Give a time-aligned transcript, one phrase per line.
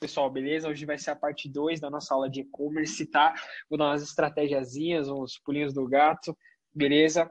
[0.00, 0.66] pessoal, beleza?
[0.66, 3.34] Hoje vai ser a parte 2 da nossa aula de e-commerce, tá?
[3.68, 6.36] Vou dar umas estratégiazinhas, uns pulinhos do gato,
[6.74, 7.30] beleza?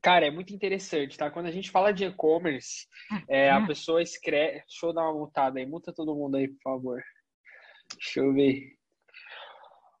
[0.00, 1.28] Cara, é muito interessante, tá?
[1.28, 2.86] Quando a gente fala de e-commerce,
[3.28, 3.66] é, a uhum.
[3.66, 4.60] pessoa escreve.
[4.60, 7.02] Deixa eu dar uma multada aí, multa todo mundo aí, por favor.
[7.94, 8.78] Deixa eu ver.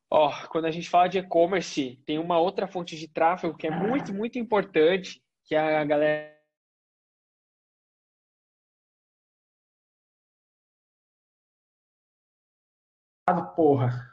[0.08, 3.70] Ó, quando a gente fala de e-commerce, tem uma outra fonte de tráfego que é
[3.70, 6.39] muito, muito importante, que é a galera
[13.54, 14.10] porra.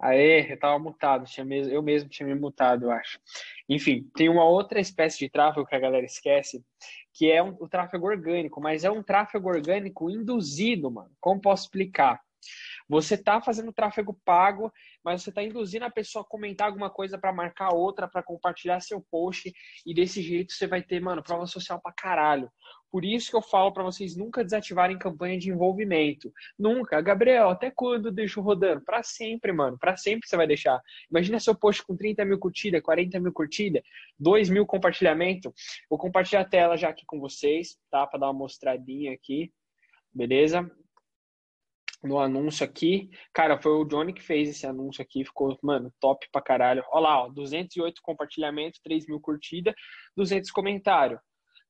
[0.00, 3.20] Aê, eu tava mutado, tinha mesmo, eu mesmo tinha me mutado, eu acho.
[3.68, 6.64] Enfim, tem uma outra espécie de tráfego que a galera esquece,
[7.14, 11.12] que é um, o tráfego orgânico, mas é um tráfego orgânico induzido, mano.
[11.20, 12.20] Como posso explicar?
[12.88, 14.72] Você está fazendo tráfego pago,
[15.04, 18.80] mas você está induzindo a pessoa a comentar alguma coisa para marcar outra, para compartilhar
[18.80, 19.52] seu post,
[19.86, 22.50] e desse jeito você vai ter, mano, prova social pra caralho.
[22.92, 26.30] Por isso que eu falo para vocês nunca desativarem campanha de envolvimento.
[26.58, 27.00] Nunca.
[27.00, 28.82] Gabriel, até quando eu deixo rodando?
[28.84, 29.78] Para sempre, mano.
[29.78, 30.78] Para sempre você vai deixar.
[31.10, 33.82] Imagina seu post com 30 mil curtidas, 40 mil curtidas,
[34.18, 35.54] 2 mil compartilhamento.
[35.88, 38.06] Vou compartilhar a tela já aqui com vocês, tá?
[38.06, 39.50] Para dar uma mostradinha aqui.
[40.12, 40.70] Beleza?
[42.02, 43.08] no anúncio aqui.
[43.32, 46.84] Cara, foi o Johnny que fez esse anúncio aqui, ficou, mano, top pra caralho.
[46.90, 49.72] Olha lá, ó, 208 compartilhamentos, 3 mil curtidas,
[50.16, 51.20] 200 comentários.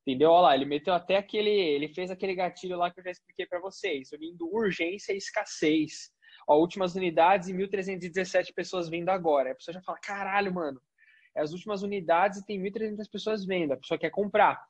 [0.06, 0.30] Entendeu?
[0.30, 3.46] Olha lá, ele meteu até aquele, ele fez aquele gatilho lá que eu já expliquei
[3.46, 6.10] para vocês, unindo urgência e escassez.
[6.48, 9.52] Ó, últimas unidades e 1.317 pessoas vindo agora.
[9.52, 10.80] A pessoa já fala, caralho, mano,
[11.34, 14.60] é as últimas unidades e tem 1.300 pessoas vendo, a pessoa quer comprar,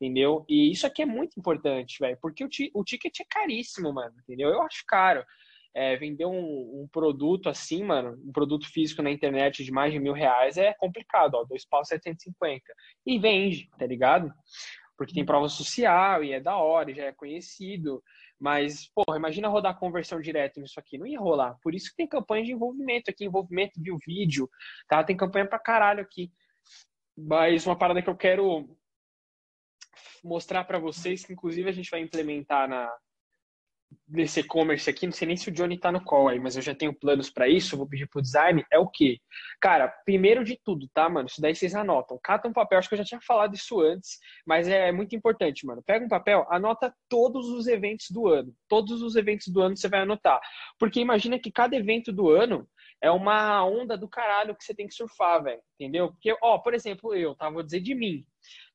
[0.00, 0.44] entendeu?
[0.48, 4.48] E isso aqui é muito importante, velho, porque o, o ticket é caríssimo, mano, entendeu?
[4.48, 5.24] Eu acho caro.
[5.78, 10.00] É, vender um, um, produto assim, mano, um produto físico na internet de mais de
[10.00, 12.64] mil reais é complicado, ó, dois pau 750.
[13.06, 14.32] E vende, tá ligado?
[14.96, 18.02] Porque tem prova social e é da hora, já é conhecido.
[18.40, 20.98] Mas, porra, imagina rodar conversão direto nisso aqui.
[20.98, 21.56] Não ia rolar.
[21.62, 24.50] Por isso que tem campanha de envolvimento aqui, envolvimento via vídeo,
[24.88, 25.04] tá?
[25.04, 26.32] Tem campanha pra caralho aqui.
[27.16, 28.76] Mas uma parada que eu quero
[30.24, 32.92] mostrar para vocês, que inclusive a gente vai implementar na,
[34.06, 36.62] desse e-commerce aqui, não sei nem se o Johnny tá no call aí, mas eu
[36.62, 39.18] já tenho planos para isso, vou pedir pro design, é o quê?
[39.60, 41.26] Cara, primeiro de tudo, tá, mano?
[41.26, 42.18] Isso daí vocês anotam.
[42.22, 45.66] Cata um papel, acho que eu já tinha falado isso antes, mas é muito importante,
[45.66, 45.82] mano.
[45.84, 48.54] Pega um papel, anota todos os eventos do ano.
[48.68, 50.40] Todos os eventos do ano você vai anotar.
[50.78, 52.68] Porque imagina que cada evento do ano
[53.02, 55.60] é uma onda do caralho que você tem que surfar, velho.
[55.78, 56.10] Entendeu?
[56.12, 57.48] Porque, ó, por exemplo, eu, tá?
[57.50, 58.24] Vou dizer de mim.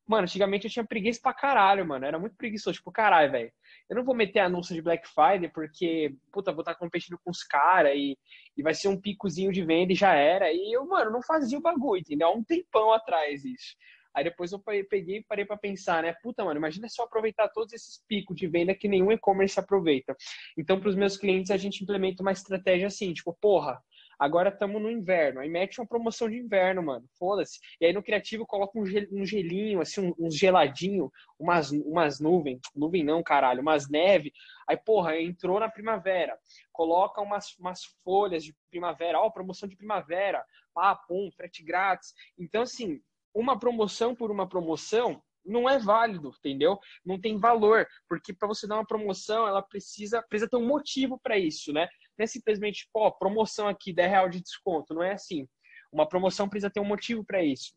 [0.05, 2.05] Mano, antigamente eu tinha preguiça pra caralho, mano.
[2.05, 3.51] Era muito preguiçoso, tipo, caralho, velho.
[3.93, 7.43] Eu não vou meter anúncio de Black Friday porque, puta, vou estar competindo com os
[7.43, 8.17] caras e,
[8.57, 10.51] e vai ser um picozinho de venda e já era.
[10.51, 12.27] E eu, mano, não fazia o bagulho, entendeu?
[12.27, 13.75] Há um tempão atrás isso.
[14.11, 16.11] Aí depois eu peguei e parei para pensar, né?
[16.23, 20.17] Puta, mano, imagina só aproveitar todos esses picos de venda que nenhum e-commerce aproveita.
[20.57, 23.79] Então, para os meus clientes, a gente implementa uma estratégia assim, tipo, porra,
[24.19, 25.39] Agora estamos no inverno.
[25.39, 27.05] Aí mete uma promoção de inverno, mano.
[27.17, 27.59] Foda-se.
[27.79, 32.19] E aí no criativo coloca um, gel, um gelinho, assim, um, um geladinho, umas, umas
[32.19, 32.59] nuvens.
[32.75, 33.61] Nuvem não, caralho.
[33.61, 34.31] Umas neve.
[34.67, 36.37] Aí, porra, entrou na primavera.
[36.71, 39.19] Coloca umas, umas folhas de primavera.
[39.19, 40.43] Ó, promoção de primavera.
[40.73, 42.13] Pá, pum, frete grátis.
[42.37, 43.01] Então, assim,
[43.33, 46.79] uma promoção por uma promoção não é válido, entendeu?
[47.05, 51.19] Não tem valor, porque para você dar uma promoção, ela precisa, precisa ter um motivo
[51.21, 51.87] para isso, né?
[52.17, 54.93] Não é simplesmente, pô, promoção aqui, 10 reais de desconto.
[54.93, 55.47] Não é assim.
[55.91, 57.73] Uma promoção precisa ter um motivo para isso.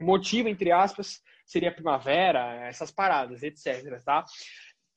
[0.00, 4.24] O motivo, entre aspas, seria primavera, essas paradas, etc, tá?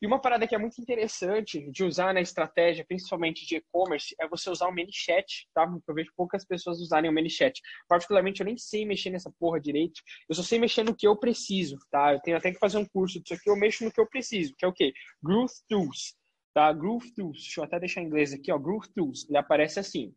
[0.01, 4.27] E uma parada que é muito interessante de usar na estratégia, principalmente de e-commerce, é
[4.29, 5.69] você usar o ManyChat, tá?
[5.87, 7.61] Eu vejo poucas pessoas usarem o ManyChat.
[7.87, 10.01] Particularmente, eu nem sei mexer nessa porra direito.
[10.29, 12.13] Eu só sei mexer no que eu preciso, tá?
[12.13, 14.55] Eu tenho até que fazer um curso disso aqui, eu mexo no que eu preciso,
[14.57, 14.93] que é o quê?
[15.21, 16.17] Growth Tools
[16.53, 16.71] tá?
[16.73, 20.13] Groove Tools, deixa eu até deixar em inglês aqui, ó, Groove Tools, ele aparece assim,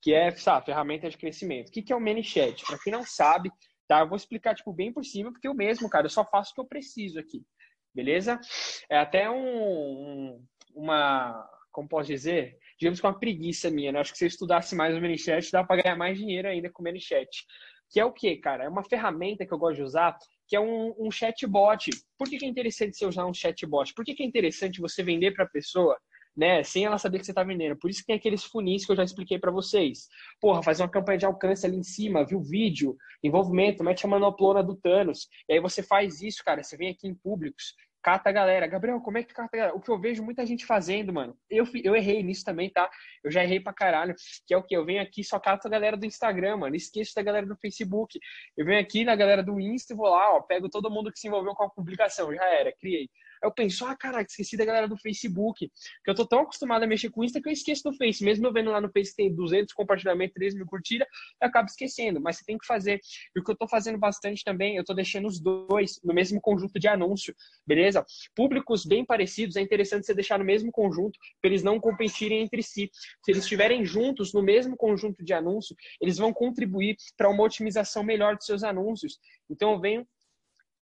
[0.00, 1.68] que é, sabe, ferramenta de crescimento.
[1.68, 2.64] O que, que é o ManyChat?
[2.64, 3.50] Para quem não sabe,
[3.86, 4.00] tá?
[4.00, 6.54] Eu vou explicar, tipo, bem por cima, porque eu mesmo, cara, eu só faço o
[6.54, 7.44] que eu preciso aqui,
[7.94, 8.40] beleza?
[8.90, 14.00] É até um, um uma, como posso dizer, digamos que uma preguiça minha, né?
[14.00, 16.82] Acho que se eu estudasse mais o ManyChat, dá para ganhar mais dinheiro ainda com
[16.82, 17.46] o ManyChat.
[17.94, 18.64] Que é o que, cara?
[18.64, 20.18] É uma ferramenta que eu gosto de usar
[20.48, 21.92] que é um, um chatbot.
[22.18, 23.94] Por que, que, é interessante você usar um chatbot?
[23.94, 25.96] Por que, que é interessante você vender para a pessoa,
[26.36, 27.78] né, sem ela saber que você está vendendo?
[27.78, 30.08] Por isso que tem aqueles funis que eu já expliquei para vocês.
[30.40, 34.60] Porra, fazer uma campanha de alcance ali em cima, viu vídeo, envolvimento, mete a manoplona
[34.60, 35.28] do Thanos.
[35.48, 38.66] E aí você faz isso, cara, você vem aqui em públicos, cata a galera.
[38.66, 39.76] Gabriel, como é que cata a galera?
[39.76, 41.34] O que eu vejo muita gente fazendo, mano.
[41.48, 42.88] Eu, eu errei nisso também, tá?
[43.24, 44.14] Eu já errei pra caralho.
[44.46, 44.76] Que é o que?
[44.76, 46.76] Eu venho aqui só cato a galera do Instagram, mano.
[46.76, 48.18] Esqueço da galera do Facebook.
[48.56, 50.42] Eu venho aqui na galera do Insta e vou lá, ó.
[50.42, 52.34] Pego todo mundo que se envolveu com a publicação.
[52.34, 53.08] Já era, criei.
[53.44, 55.70] Eu penso, ah, caraca, esqueci da galera do Facebook.
[56.02, 58.24] Que eu tô tão acostumado a mexer com Insta que eu esqueço do Face.
[58.24, 61.06] Mesmo eu vendo lá no Face que tem 200 compartilhamentos, 3 mil curtidas,
[61.40, 62.20] eu acabo esquecendo.
[62.20, 63.00] Mas você tem que fazer.
[63.36, 66.40] E o que eu tô fazendo bastante também, eu tô deixando os dois no mesmo
[66.40, 67.34] conjunto de anúncio,
[67.66, 68.04] beleza?
[68.34, 72.62] Públicos bem parecidos, é interessante você deixar no mesmo conjunto, para eles não competirem entre
[72.62, 72.90] si.
[73.22, 78.02] Se eles estiverem juntos no mesmo conjunto de anúncio, eles vão contribuir para uma otimização
[78.02, 79.18] melhor dos seus anúncios.
[79.50, 80.06] Então eu venho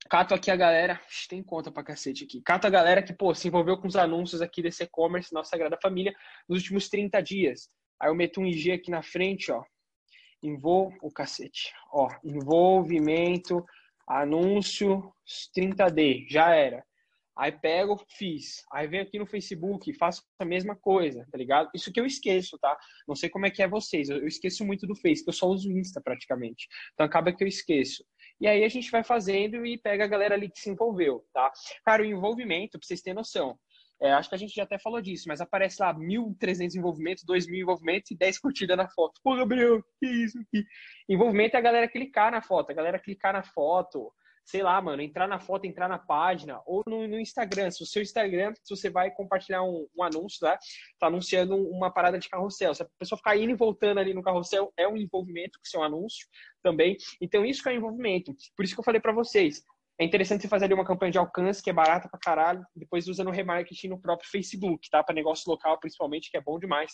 [0.07, 2.39] Cato aqui a galera, tem conta pra cacete aqui.
[2.41, 5.79] Cato a galera que, pô, se envolveu com os anúncios aqui desse e-commerce, nossa Sagrada
[5.81, 6.15] Família,
[6.47, 7.69] nos últimos 30 dias.
[7.99, 9.63] Aí eu meto um IG aqui na frente, ó.
[10.43, 10.93] Envol...
[11.01, 11.73] o cacete.
[11.91, 13.65] Ó, envolvimento,
[14.07, 15.11] anúncio
[15.57, 16.85] 30D, já era.
[17.37, 18.63] Aí pego, fiz.
[18.71, 21.69] Aí venho aqui no Facebook, faço a mesma coisa, tá ligado?
[21.75, 22.77] Isso que eu esqueço, tá?
[23.05, 24.07] Não sei como é que é vocês.
[24.07, 26.67] Eu esqueço muito do Face, que eu só uso Insta praticamente.
[26.93, 28.05] Então acaba que eu esqueço.
[28.39, 31.51] E aí a gente vai fazendo e pega a galera ali que se envolveu, tá?
[31.85, 33.57] Cara, o envolvimento, pra vocês terem noção.
[34.01, 37.61] É, acho que a gente já até falou disso, mas aparece lá 1.300 envolvimentos, 2.000
[37.61, 39.21] envolvimentos e 10 curtidas na foto.
[39.23, 40.65] Pô, Gabriel, que isso aqui?
[41.07, 44.11] Envolvimento é a galera clicar na foto, a galera clicar na foto,
[44.45, 47.71] sei lá, mano, entrar na foto, entrar na página, ou no, no Instagram.
[47.71, 50.57] Se o seu Instagram, se você vai compartilhar um, um anúncio, tá?
[50.99, 52.73] tá anunciando uma parada de carrossel.
[52.75, 55.81] Se a pessoa ficar indo e voltando ali no carrossel, é um envolvimento com seu
[55.81, 56.27] anúncio
[56.61, 56.95] também.
[57.19, 58.33] Então, isso que é envolvimento.
[58.55, 59.63] Por isso que eu falei para vocês.
[59.99, 63.07] É interessante você fazer ali uma campanha de alcance que é barata pra caralho, depois
[63.07, 65.01] usa no remarketing no próprio Facebook, tá?
[65.01, 66.91] Para negócio local, principalmente, que é bom demais.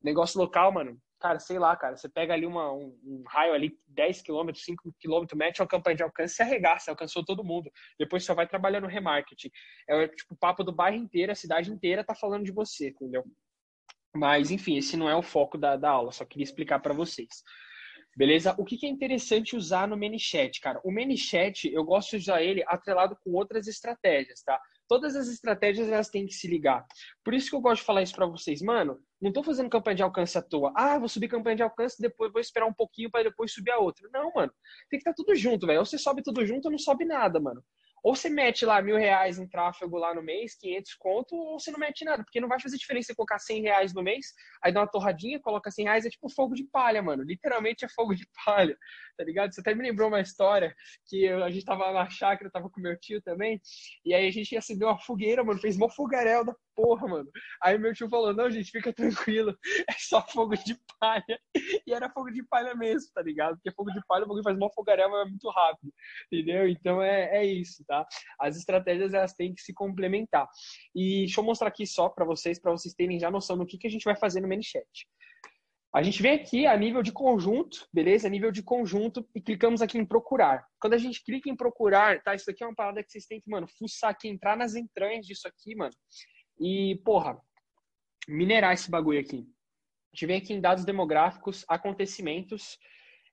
[0.00, 3.78] Negócio local, mano, cara, sei lá, cara, você pega ali uma, um, um raio ali,
[3.88, 7.70] 10 km, 5 km, mete uma campanha de alcance, você arregaça, alcançou todo mundo.
[7.98, 9.50] Depois só vai trabalhando no remarketing.
[9.88, 13.24] É tipo o papo do bairro inteiro, a cidade inteira tá falando de você, entendeu?
[14.14, 17.42] Mas, enfim, esse não é o foco da, da aula, só queria explicar para vocês.
[18.16, 18.54] Beleza?
[18.56, 20.80] O que, que é interessante usar no ManyChat, cara?
[20.82, 24.58] O ManyChat, eu gosto de usar ele atrelado com outras estratégias, tá?
[24.88, 26.86] Todas as estratégias elas têm que se ligar.
[27.22, 28.98] Por isso que eu gosto de falar isso para vocês, mano.
[29.20, 30.72] Não tô fazendo campanha de alcance à toa.
[30.76, 33.78] Ah, vou subir campanha de alcance, depois vou esperar um pouquinho para depois subir a
[33.78, 34.08] outra.
[34.12, 34.52] Não, mano.
[34.90, 35.78] Tem que estar tá tudo junto, velho.
[35.78, 37.62] Ou você sobe tudo junto ou não sobe nada, mano.
[38.06, 41.72] Ou você mete lá mil reais em tráfego lá no mês, 500 conto, ou você
[41.72, 44.26] não mete nada, porque não vai fazer diferença você colocar 100 reais no mês,
[44.62, 47.24] aí dá uma torradinha, coloca 100 reais, é tipo fogo de palha, mano.
[47.24, 48.78] Literalmente é fogo de palha,
[49.16, 49.52] tá ligado?
[49.52, 50.74] Você até me lembrou uma história
[51.06, 53.60] que a gente tava na chácara, tava com meu tio também,
[54.04, 57.28] e aí a gente acendeu uma fogueira, mano, fez mó fogaréu da porra, mano.
[57.62, 59.56] Aí meu tio falou: não, gente, fica tranquilo,
[59.88, 61.40] é só fogo de palha.
[61.86, 63.56] E era fogo de palha mesmo, tá ligado?
[63.56, 65.92] Porque fogo de palha, o bagulho faz mó fogaréu, mas é muito rápido,
[66.30, 66.68] entendeu?
[66.68, 68.06] Então é, é isso, tá?
[68.38, 70.46] As estratégias, elas têm que se complementar.
[70.94, 73.78] E deixa eu mostrar aqui só para vocês, para vocês terem já noção do que,
[73.78, 74.86] que a gente vai fazer no ManyChat.
[75.96, 78.26] A gente vem aqui a nível de conjunto, beleza?
[78.26, 80.62] A nível de conjunto e clicamos aqui em procurar.
[80.78, 82.34] Quando a gente clica em procurar, tá?
[82.34, 85.24] Isso aqui é uma parada que vocês têm que, mano, fuçar aqui, entrar nas entranhas
[85.24, 85.94] disso aqui, mano,
[86.60, 87.40] e, porra,
[88.28, 89.38] minerar esse bagulho aqui.
[89.38, 92.76] A gente vem aqui em dados demográficos, acontecimentos,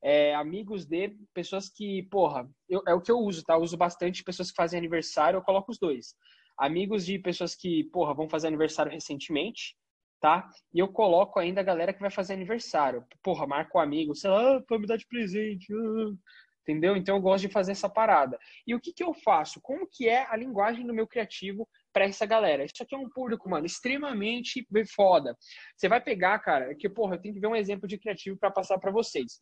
[0.01, 3.55] é, amigos de pessoas que, porra, eu, é o que eu uso, tá?
[3.55, 6.15] Eu uso bastante pessoas que fazem aniversário, eu coloco os dois.
[6.57, 9.75] Amigos de pessoas que, porra, vão fazer aniversário recentemente,
[10.23, 10.49] tá?
[10.73, 13.05] E eu coloco ainda a galera que vai fazer aniversário.
[13.21, 15.67] Porra, marco o um amigo, sei lá, ah, me dar de presente.
[15.73, 16.13] Ah.
[16.61, 16.95] Entendeu?
[16.95, 18.39] Então eu gosto de fazer essa parada.
[18.65, 19.59] E o que, que eu faço?
[19.59, 22.63] Como que é a linguagem do meu criativo para essa galera.
[22.63, 24.65] Isso aqui é um público, mano, extremamente
[24.95, 25.37] foda.
[25.75, 28.49] Você vai pegar, cara, que, porra, eu tenho que ver um exemplo de criativo para
[28.49, 29.39] passar para vocês.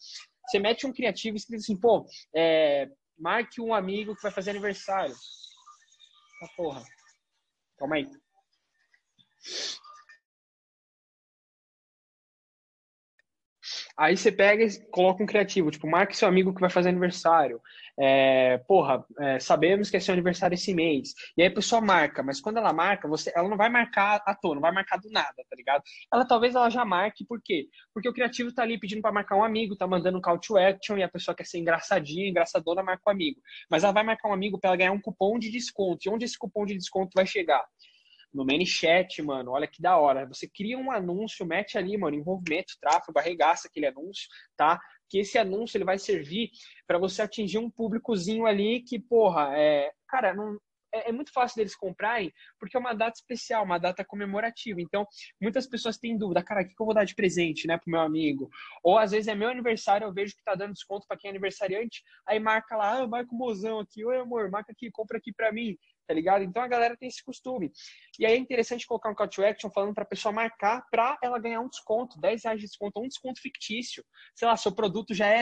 [0.47, 5.13] Você mete um criativo escrito assim, pô, é, marque um amigo que vai fazer aniversário.
[6.43, 6.83] Ah, porra.
[7.77, 8.09] Calma aí.
[14.01, 17.61] Aí você pega e coloca um criativo, tipo, marque seu amigo que vai fazer aniversário.
[17.99, 21.13] É, porra, é, sabemos que é seu aniversário esse mês.
[21.37, 24.33] E aí a pessoa marca, mas quando ela marca, você, ela não vai marcar à
[24.33, 25.83] toa, não vai marcar do nada, tá ligado?
[26.11, 27.67] Ela talvez ela já marque, por quê?
[27.93, 30.57] Porque o criativo tá ali pedindo para marcar um amigo, tá mandando um call to
[30.57, 33.39] action e a pessoa quer ser engraçadinha, engraçadona, marca o um amigo.
[33.69, 35.99] Mas ela vai marcar um amigo para ela ganhar um cupom de desconto.
[36.07, 37.63] E onde esse cupom de desconto vai chegar?
[38.33, 40.25] No ManyChat, mano, olha que da hora.
[40.27, 44.79] Você cria um anúncio, mete ali, mano, envolvimento, tráfego, arregaça aquele anúncio, tá?
[45.09, 46.51] Que esse anúncio ele vai servir
[46.87, 50.57] para você atingir um públicozinho ali que, porra, é, cara, não,
[50.93, 54.81] é, é, muito fácil deles comprarem, porque é uma data especial, uma data comemorativa.
[54.81, 55.07] Então,
[55.39, 58.01] muitas pessoas têm dúvida, cara, o que eu vou dar de presente, né, pro meu
[58.01, 58.49] amigo?
[58.83, 61.31] Ou às vezes é meu aniversário, eu vejo que tá dando desconto para quem é
[61.31, 65.31] aniversariante, aí marca lá, ah, marca o mozão aqui, oi amor, marca aqui, compra aqui
[65.33, 65.77] para mim
[66.11, 66.43] tá ligado?
[66.43, 67.71] Então a galera tem esse costume.
[68.19, 71.17] E aí é interessante colocar um call to action falando para a pessoa marcar para
[71.23, 74.03] ela ganhar um desconto, 10 reais de desconto, um desconto fictício.
[74.35, 75.41] Sei lá, seu produto já é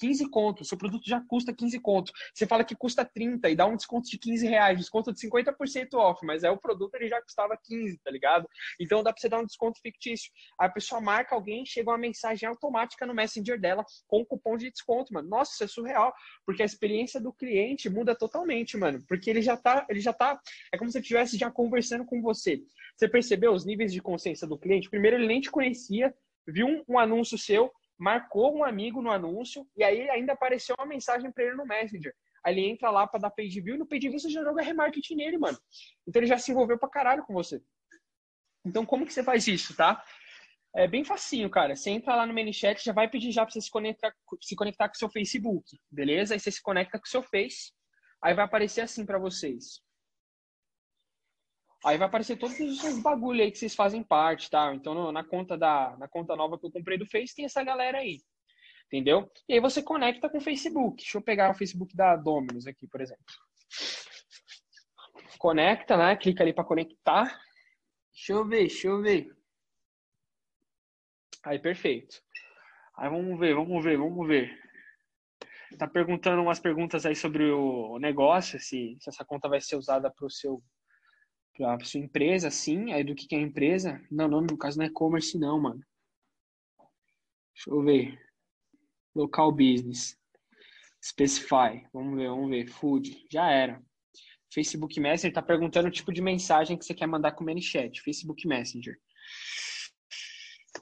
[0.00, 0.68] 15 contos.
[0.68, 2.12] Seu produto já custa 15 contos.
[2.34, 5.94] Você fala que custa 30 e dá um desconto de 15 reais, desconto de 50%
[5.94, 8.48] off, mas é o produto ele já custava 15, tá ligado?
[8.80, 10.32] Então dá pra você dar um desconto fictício.
[10.58, 14.70] Aí a pessoa marca alguém, chega uma mensagem automática no Messenger dela com cupom de
[14.70, 15.28] desconto, mano.
[15.28, 16.12] Nossa, isso é surreal,
[16.46, 19.04] porque a experiência do cliente muda totalmente, mano.
[19.06, 20.40] Porque ele já tá, ele já tá,
[20.72, 22.62] é como se ele estivesse já conversando com você.
[22.96, 24.88] Você percebeu os níveis de consciência do cliente?
[24.88, 26.14] Primeiro ele nem te conhecia,
[26.46, 30.86] viu um, um anúncio seu, marcou um amigo no anúncio e aí ainda apareceu uma
[30.86, 32.14] mensagem para ele no Messenger.
[32.42, 34.62] Aí ele entra lá para dar page view e no page view você já joga
[34.62, 35.58] remarketing nele, mano.
[36.08, 37.62] Então ele já se envolveu pra caralho com você.
[38.64, 40.02] Então como que você faz isso, tá?
[40.74, 41.76] É bem facinho, cara.
[41.76, 44.88] Você entra lá no ManyChat, já vai pedir já para você se conectar, se conectar
[44.88, 46.32] com o seu Facebook, beleza?
[46.32, 47.72] Aí você se conecta com o seu Face,
[48.22, 49.82] aí vai aparecer assim para vocês.
[51.84, 54.74] Aí vai aparecer todos os bagulho aí que vocês fazem parte, tá?
[54.74, 57.64] Então no, na conta da na conta nova que eu comprei do Face tem essa
[57.64, 58.18] galera aí.
[58.86, 59.30] Entendeu?
[59.48, 60.96] E aí você conecta com o Facebook.
[60.96, 63.24] Deixa eu pegar o Facebook da Dominus aqui, por exemplo.
[65.38, 66.16] Conecta, né?
[66.16, 67.40] Clica ali para conectar.
[68.12, 69.34] Deixa eu ver, deixa eu ver.
[71.44, 72.20] Aí, perfeito.
[72.98, 74.60] Aí vamos ver, vamos ver, vamos ver.
[75.78, 80.10] Tá perguntando umas perguntas aí sobre o negócio, se, se essa conta vai ser usada
[80.10, 80.62] para o seu
[81.56, 82.92] para sua empresa, sim.
[82.92, 84.00] Aí do que, que é a empresa?
[84.10, 85.84] Não, não, no caso não é e-commerce, não, mano.
[87.54, 88.18] Deixa eu ver.
[89.14, 90.16] Local business.
[91.02, 91.86] Specify.
[91.92, 92.66] Vamos ver, vamos ver.
[92.68, 93.26] Food.
[93.30, 93.82] Já era.
[94.52, 98.00] Facebook Messenger tá perguntando o tipo de mensagem que você quer mandar com o ManyChat.
[98.02, 98.98] Facebook Messenger.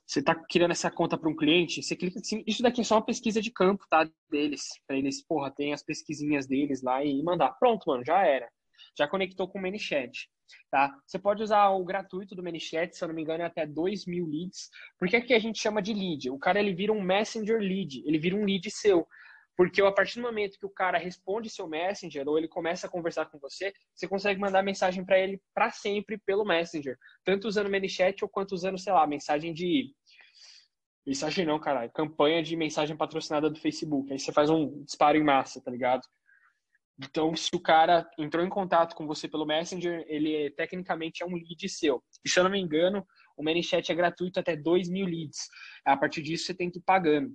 [0.07, 2.97] Você tá criando essa conta para um cliente, você clica assim, isso daqui é só
[2.97, 4.09] uma pesquisa de campo, tá?
[4.31, 4.69] Deles.
[4.87, 7.53] Para eles, porra, tem as pesquisinhas deles lá e mandar.
[7.59, 8.49] Pronto, mano, já era.
[8.97, 10.29] Já conectou com o ManyChat.
[10.71, 10.95] Tá?
[11.07, 14.07] Você pode usar o gratuito do ManyChat, se eu não me engano, é até 2
[14.07, 14.71] mil leads.
[14.99, 16.31] Por que, que a gente chama de lead?
[16.31, 19.07] O cara ele vira um messenger lead, ele vira um lead seu.
[19.59, 22.91] Porque a partir do momento que o cara responde seu Messenger ou ele começa a
[22.91, 26.97] conversar com você, você consegue mandar mensagem para ele para sempre pelo Messenger.
[27.25, 29.93] Tanto usando o ManyChat ou quanto usando, sei lá, mensagem de.
[31.05, 31.91] Mensagem não, caralho.
[31.91, 34.13] Campanha de mensagem patrocinada do Facebook.
[34.13, 36.07] Aí você faz um disparo em massa, tá ligado?
[37.01, 41.35] Então, se o cara entrou em contato com você pelo Messenger, ele tecnicamente é um
[41.35, 42.03] lead seu.
[42.25, 45.49] E se eu não me engano, o ManyChat é gratuito até 2 mil leads.
[45.85, 47.33] A partir disso, você tem que ir pagando.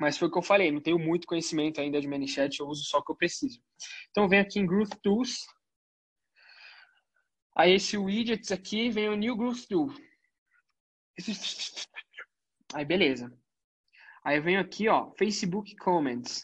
[0.00, 2.84] Mas foi o que eu falei, não tenho muito conhecimento ainda de ManyChat, eu uso
[2.84, 3.60] só o que eu preciso.
[4.10, 5.46] Então, vem aqui em Growth Tools.
[7.54, 9.92] Aí, esse widgets aqui, vem o New Growth Tool.
[12.74, 13.30] Aí, beleza.
[14.24, 16.42] Aí, eu venho aqui, ó, Facebook Comments.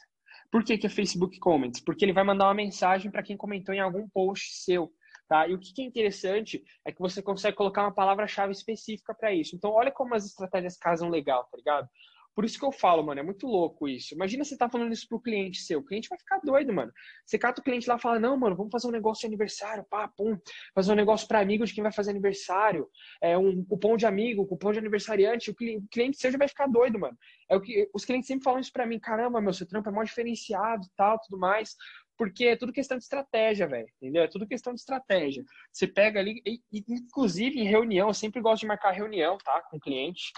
[0.52, 1.80] Por que, que é Facebook Comments?
[1.80, 4.92] Porque ele vai mandar uma mensagem para quem comentou em algum post seu.
[5.26, 5.48] Tá?
[5.48, 9.56] E o que, é interessante é que você consegue colocar uma palavra-chave específica para isso.
[9.56, 11.88] Então, olha como as estratégias casam legal, tá ligado?
[12.34, 14.14] Por isso que eu falo, mano, é muito louco isso.
[14.14, 15.80] Imagina você tá falando isso pro cliente seu.
[15.80, 16.90] O cliente vai ficar doido, mano.
[17.26, 19.84] Você cata o cliente lá e fala, não, mano, vamos fazer um negócio de aniversário,
[19.90, 20.38] pá, pum.
[20.74, 22.88] Fazer um negócio para amigos de quem vai fazer aniversário.
[23.20, 25.50] É um cupom de amigo, cupom de aniversariante.
[25.50, 27.16] O cliente seu já vai ficar doido, mano.
[27.50, 28.98] É o que os clientes sempre falam isso para mim.
[28.98, 31.76] Caramba, meu, seu trampo é mó diferenciado tal, tudo mais.
[32.16, 33.88] Porque é tudo questão de estratégia, velho.
[33.96, 34.22] Entendeu?
[34.22, 35.44] É tudo questão de estratégia.
[35.70, 39.62] Você pega ali, e, inclusive em reunião, eu sempre gosto de marcar reunião, tá?
[39.70, 40.32] Com o cliente.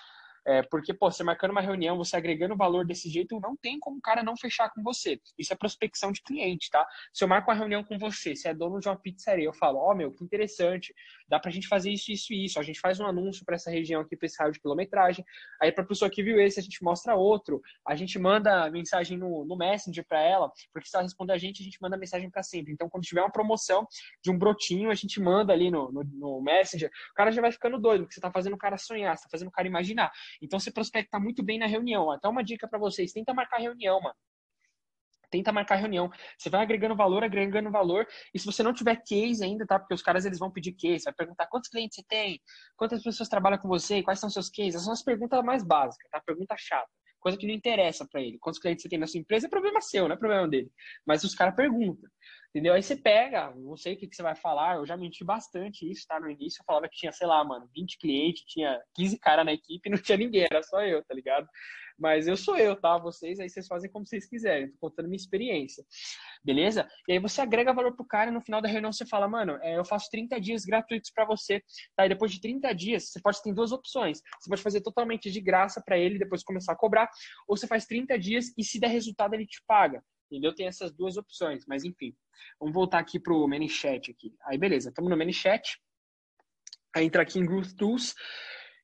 [0.46, 3.98] É, porque, pô, você marcando uma reunião, você agregando valor desse jeito, não tem como
[3.98, 5.20] o cara não fechar com você.
[5.38, 6.86] Isso é prospecção de cliente, tá?
[7.12, 9.78] Se eu marco uma reunião com você, você é dono de uma pizzaria, eu falo,
[9.78, 10.94] ó, oh, meu, que interessante,
[11.28, 12.58] dá pra gente fazer isso, isso e isso.
[12.58, 15.24] A gente faz um anúncio para essa região aqui, pra esse raio de quilometragem.
[15.60, 17.62] Aí, pra pessoa que viu esse, a gente mostra outro.
[17.86, 21.62] A gente manda mensagem no, no Messenger para ela, porque se ela responder a gente,
[21.62, 22.72] a gente manda mensagem para sempre.
[22.72, 23.86] Então, quando tiver uma promoção
[24.22, 27.50] de um brotinho, a gente manda ali no, no, no Messenger, o cara já vai
[27.50, 30.12] ficando doido, porque você tá fazendo o cara sonhar, você tá fazendo o cara imaginar.
[30.42, 32.10] Então você prospecta muito bem na reunião.
[32.10, 34.16] Até uma dica para vocês, tenta marcar reunião, mano.
[35.30, 36.10] Tenta marcar reunião.
[36.38, 38.06] Você vai agregando valor, agregando valor.
[38.32, 39.78] E se você não tiver case ainda, tá?
[39.78, 42.40] Porque os caras eles vão pedir case, vai perguntar quantos clientes você tem,
[42.76, 44.74] quantas pessoas trabalham com você, quais são seus cases.
[44.76, 46.20] Essas são as perguntas mais básicas, tá?
[46.24, 46.88] Pergunta chata.
[47.18, 48.38] Coisa que não interessa para ele.
[48.38, 50.70] Quantos clientes você tem na sua empresa é problema seu, não é problema dele.
[51.06, 52.08] Mas os caras perguntam.
[52.54, 52.72] Entendeu?
[52.72, 55.90] Aí você pega, não sei o que, que você vai falar, eu já menti bastante
[55.90, 56.20] isso, tá?
[56.20, 59.52] No início eu falava que tinha, sei lá, mano, 20 clientes, tinha 15 caras na
[59.52, 61.48] equipe não tinha ninguém, era só eu, tá ligado?
[61.98, 62.96] Mas eu sou eu, tá?
[62.96, 65.84] Vocês aí vocês fazem como vocês quiserem, tô contando minha experiência.
[66.44, 66.88] Beleza?
[67.08, 69.58] E aí você agrega valor pro cara e no final da reunião você fala, mano,
[69.60, 71.60] é, eu faço 30 dias gratuitos para você,
[71.96, 72.06] tá?
[72.06, 74.20] E depois de 30 dias, você pode ter duas opções.
[74.40, 77.10] Você pode fazer totalmente de graça para ele, depois começar a cobrar,
[77.48, 80.00] ou você faz 30 dias e se der resultado ele te paga.
[80.30, 80.54] Entendeu?
[80.54, 82.14] Tem essas duas opções, mas enfim.
[82.58, 84.34] Vamos voltar aqui pro ManyChat aqui.
[84.44, 85.78] Aí beleza, estamos no ManyChat.
[86.94, 88.14] Aí entra aqui em Growth Tools.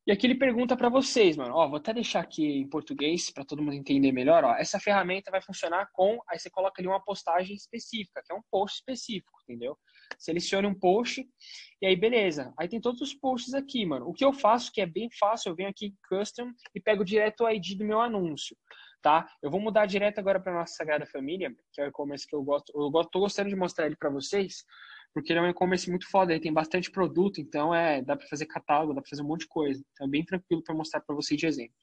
[0.07, 3.45] E aqui ele pergunta para vocês, mano, ó, vou até deixar aqui em português para
[3.45, 4.57] todo mundo entender melhor, ó.
[4.57, 8.43] Essa ferramenta vai funcionar com, aí você coloca ali uma postagem específica, que é um
[8.51, 9.79] post específico, entendeu?
[10.19, 11.25] Selecione um post
[11.83, 12.53] e aí beleza.
[12.59, 14.09] Aí tem todos os posts aqui, mano.
[14.09, 17.05] O que eu faço que é bem fácil, eu venho aqui em custom e pego
[17.05, 18.57] direto o ID do meu anúncio,
[19.03, 19.27] tá?
[19.43, 22.43] Eu vou mudar direto agora para nossa Sagrada Família, que é o e-commerce que eu
[22.43, 24.65] gosto, eu gosto, tô gostando de mostrar ele para vocês
[25.13, 28.27] porque ele é um e-commerce muito foda, ele tem bastante produto, então é, dá para
[28.29, 29.83] fazer catálogo, dá para fazer um monte de coisa.
[29.93, 31.75] Então é bem tranquilo para mostrar para vocês de exemplo.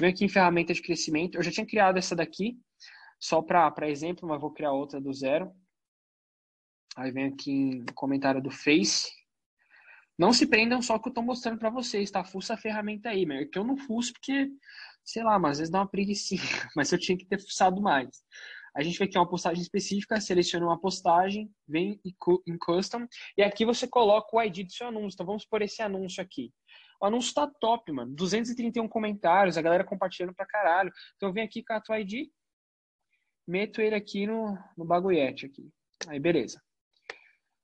[0.00, 2.58] Venho aqui em ferramenta de crescimento, eu já tinha criado essa daqui,
[3.20, 5.52] só para exemplo, mas vou criar outra do zero.
[6.96, 9.10] Aí vem aqui em comentário do Face.
[10.18, 12.24] Não se prendam só que eu estou mostrando para vocês, tá?
[12.24, 14.50] Fuça a ferramenta aí, mas é que eu não fuço porque,
[15.04, 16.34] sei lá, mas às vezes dá uma preguiça,
[16.76, 18.08] mas eu tinha que ter fuçado mais.
[18.74, 22.00] A gente vem aqui uma postagem específica, seleciona uma postagem, vem
[22.46, 23.06] em Custom,
[23.36, 25.14] e aqui você coloca o ID do seu anúncio.
[25.14, 26.50] Então vamos por esse anúncio aqui.
[27.00, 28.14] O anúncio tá top, mano.
[28.14, 30.90] 231 comentários, a galera compartilhando pra caralho.
[31.16, 32.30] Então eu venho aqui com o ID,
[33.46, 35.68] meto ele aqui no, no bagulhete aqui.
[36.08, 36.62] Aí beleza.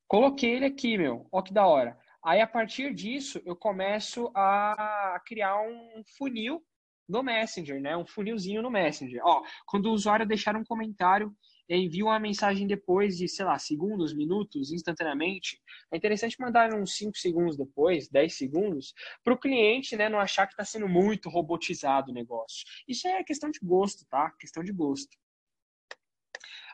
[0.07, 1.27] Coloquei ele aqui, meu.
[1.33, 1.99] Ó que da hora.
[2.23, 6.63] Aí a partir disso eu começo a criar um funil
[7.09, 7.97] no Messenger, né?
[7.97, 9.21] Um funilzinho no Messenger.
[9.25, 11.35] Ó, quando o usuário deixar um comentário
[11.69, 15.61] envia uma mensagem depois de, sei lá, segundos, minutos, instantaneamente,
[15.93, 20.47] é interessante mandar uns 5 segundos depois, 10 segundos, para o cliente, né, não achar
[20.47, 22.65] que está sendo muito robotizado o negócio.
[22.87, 24.31] Isso é questão de gosto, tá?
[24.39, 25.17] Questão de gosto.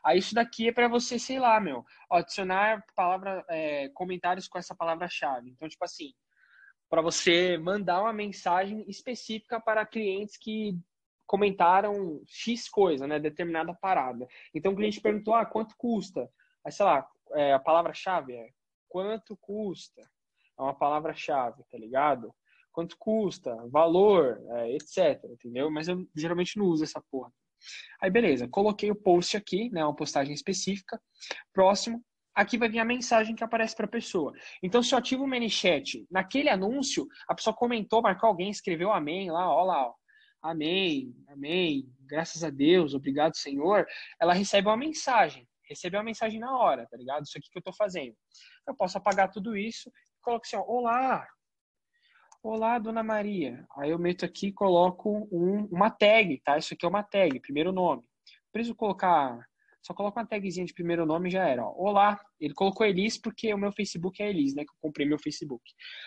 [0.05, 4.75] Aí isso daqui é para você, sei lá, meu, adicionar palavra, é, comentários com essa
[4.75, 5.51] palavra-chave.
[5.51, 6.13] Então, tipo assim,
[6.95, 10.79] para você mandar uma mensagem específica para clientes que
[11.27, 14.29] comentaram X coisa, né, determinada parada.
[14.55, 16.31] Então o cliente perguntou, ah, quanto custa?
[16.65, 18.49] Aí, sei lá, é, a palavra-chave é
[18.89, 20.03] quanto custa?
[20.57, 22.33] É uma palavra-chave, tá ligado?
[22.71, 23.57] Quanto custa?
[23.73, 25.73] Valor, é, etc, entendeu?
[25.73, 27.33] Mas eu geralmente não uso essa porra.
[28.01, 31.03] Aí, beleza, coloquei o post aqui, né, uma postagem específica.
[31.53, 32.01] Próximo,
[32.35, 34.33] aqui vai vir a mensagem que aparece para a pessoa.
[34.63, 39.31] Então, se eu ativo o ManyChat, naquele anúncio, a pessoa comentou, marcou alguém, escreveu amém
[39.31, 39.95] lá, ó lá, ó.
[40.43, 43.87] Amém, amém, graças a Deus, obrigado, Senhor.
[44.21, 47.25] Ela recebe uma mensagem, recebe uma mensagem na hora, tá ligado?
[47.25, 48.15] Isso aqui que eu tô fazendo.
[48.69, 51.27] Eu posso apagar tudo isso e coloco assim, ó, olá,
[52.43, 53.67] olá, Dona Maria.
[53.79, 56.59] Aí eu meto aqui e coloco um, uma tag, tá?
[56.59, 58.03] Isso aqui é uma tag, primeiro nome.
[58.53, 59.47] Preciso colocar
[59.85, 61.63] só coloca uma tagzinha de primeiro nome e já era.
[61.63, 61.75] Ó.
[61.77, 64.65] Olá, ele colocou Elis porque o meu Facebook é Elis, né?
[64.65, 65.63] Que eu comprei meu Facebook.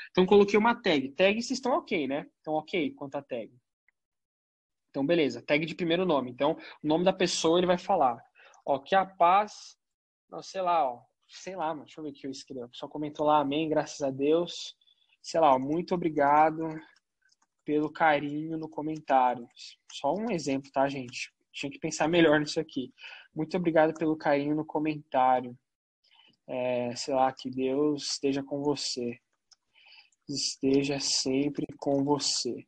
[0.09, 1.11] Então coloquei uma tag.
[1.11, 2.25] Tag vocês estão ok, né?
[2.41, 3.51] Então ok quanto a tag.
[4.89, 6.31] Então beleza, tag de primeiro nome.
[6.31, 8.17] Então o nome da pessoa ele vai falar.
[8.65, 9.77] Ó, que a paz,
[10.27, 12.65] não sei lá, ó, sei lá, mano, deixa eu ver o que eu escrevo.
[12.65, 14.75] A pessoa comentou lá, amém, graças a Deus.
[15.21, 16.67] Sei lá, ó, muito obrigado
[17.63, 19.47] pelo carinho no comentário.
[19.91, 21.31] Só um exemplo, tá, gente?
[21.51, 22.91] Tinha que pensar melhor nisso aqui.
[23.37, 25.55] Muito obrigado pelo carinho no comentário.
[26.47, 29.19] É, sei lá, que Deus esteja com você.
[30.27, 32.65] Esteja sempre com você.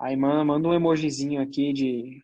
[0.00, 2.20] Aí manda, manda um emojizinho aqui de.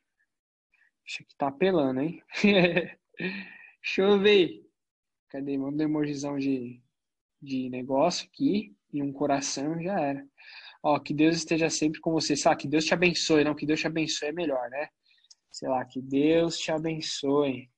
[1.06, 2.20] Acho que tá apelando, hein?
[3.80, 4.68] Deixa eu ver.
[5.28, 5.56] Cadê?
[5.56, 6.82] Manda um emojizão de,
[7.40, 10.26] de negócio aqui e um coração já era.
[10.82, 12.34] Ó, que Deus esteja sempre com você.
[12.34, 13.54] Sabe, que Deus te abençoe, não?
[13.54, 14.88] Que Deus te abençoe é melhor, né?
[15.52, 17.70] Sei lá, que Deus te abençoe.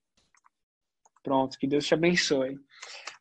[1.22, 2.56] Pronto, que Deus te abençoe.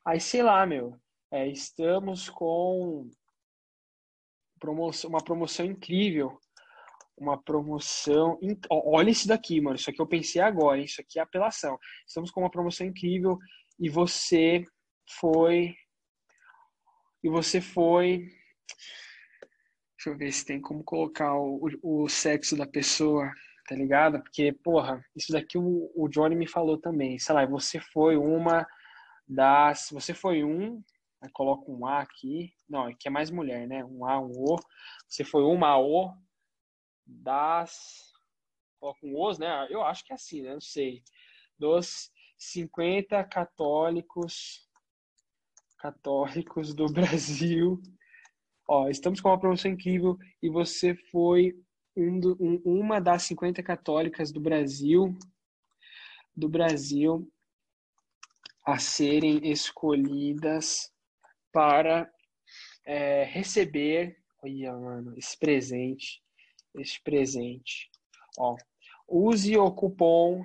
[0.05, 0.95] Aí, sei lá, meu,
[1.31, 3.09] é, estamos com
[4.59, 6.37] promoção, uma promoção incrível.
[7.17, 8.39] Uma promoção.
[8.69, 9.75] Olha isso daqui, mano.
[9.75, 10.85] Isso aqui eu pensei agora, hein?
[10.85, 11.77] Isso aqui é apelação.
[12.07, 13.37] Estamos com uma promoção incrível
[13.79, 14.65] e você
[15.19, 15.75] foi.
[17.23, 18.27] E você foi.
[19.95, 23.31] Deixa eu ver se tem como colocar o, o sexo da pessoa
[23.67, 24.21] tá ligado?
[24.21, 27.17] Porque, porra, isso daqui o, o Johnny me falou também.
[27.19, 28.67] Sei lá, você foi uma
[29.27, 29.89] das.
[29.91, 30.83] Você foi um.
[31.33, 32.53] Coloca um A aqui.
[32.67, 33.83] Não, aqui é mais mulher, né?
[33.85, 34.57] Um A, um O.
[35.07, 36.13] Você foi uma O
[37.05, 38.11] das.
[38.79, 39.67] Coloca um Os, né?
[39.69, 40.53] Eu acho que é assim, né?
[40.53, 41.01] Não sei.
[41.57, 44.67] Dos 50 católicos.
[45.77, 47.81] Católicos do Brasil.
[48.67, 51.53] Ó, estamos com uma promoção incrível e você foi
[51.95, 55.15] um do, um, uma das 50 católicas do Brasil,
[56.35, 57.31] do Brasil
[58.65, 60.91] a serem escolhidas
[61.51, 62.11] para
[62.85, 66.23] é, receber, olha, mano, esse presente,
[66.75, 67.89] esse presente.
[68.37, 68.55] Ó,
[69.07, 70.43] use o cupom,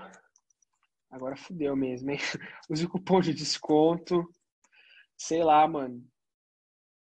[1.10, 2.18] agora fudeu mesmo, hein?
[2.68, 4.28] Use o cupom de desconto,
[5.16, 6.04] sei lá, mano,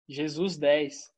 [0.08, 1.12] Jesus 10.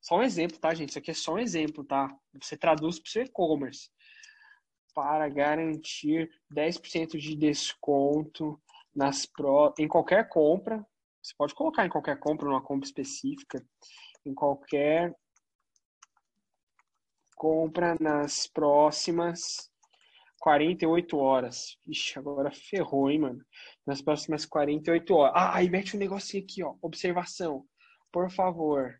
[0.00, 0.90] Só um exemplo, tá, gente?
[0.90, 2.08] Isso aqui é só um exemplo, tá?
[2.40, 3.90] Você traduz para o seu e-commerce.
[4.94, 8.60] Para garantir 10% de desconto
[8.94, 9.74] nas pro...
[9.78, 10.84] em qualquer compra.
[11.22, 13.64] Você pode colocar em qualquer compra, numa compra específica.
[14.24, 15.14] Em qualquer
[17.36, 19.70] compra nas próximas
[20.40, 21.76] 48 horas.
[21.86, 23.44] Ixi, agora ferrou, hein, mano?
[23.86, 25.34] Nas próximas 48 horas.
[25.36, 26.74] Ah, aí mete um negocinho aqui, ó.
[26.82, 27.64] Observação.
[28.10, 28.98] Por favor.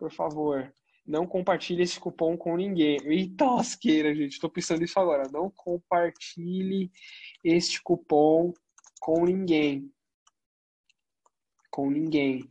[0.00, 0.74] Por favor.
[1.06, 2.98] Não compartilhe esse cupom com ninguém.
[3.04, 4.40] Eita lasqueira, gente.
[4.40, 5.28] Tô pensando nisso agora.
[5.30, 6.90] Não compartilhe
[7.44, 8.52] este cupom
[9.00, 9.92] com ninguém.
[11.70, 12.42] Com ninguém.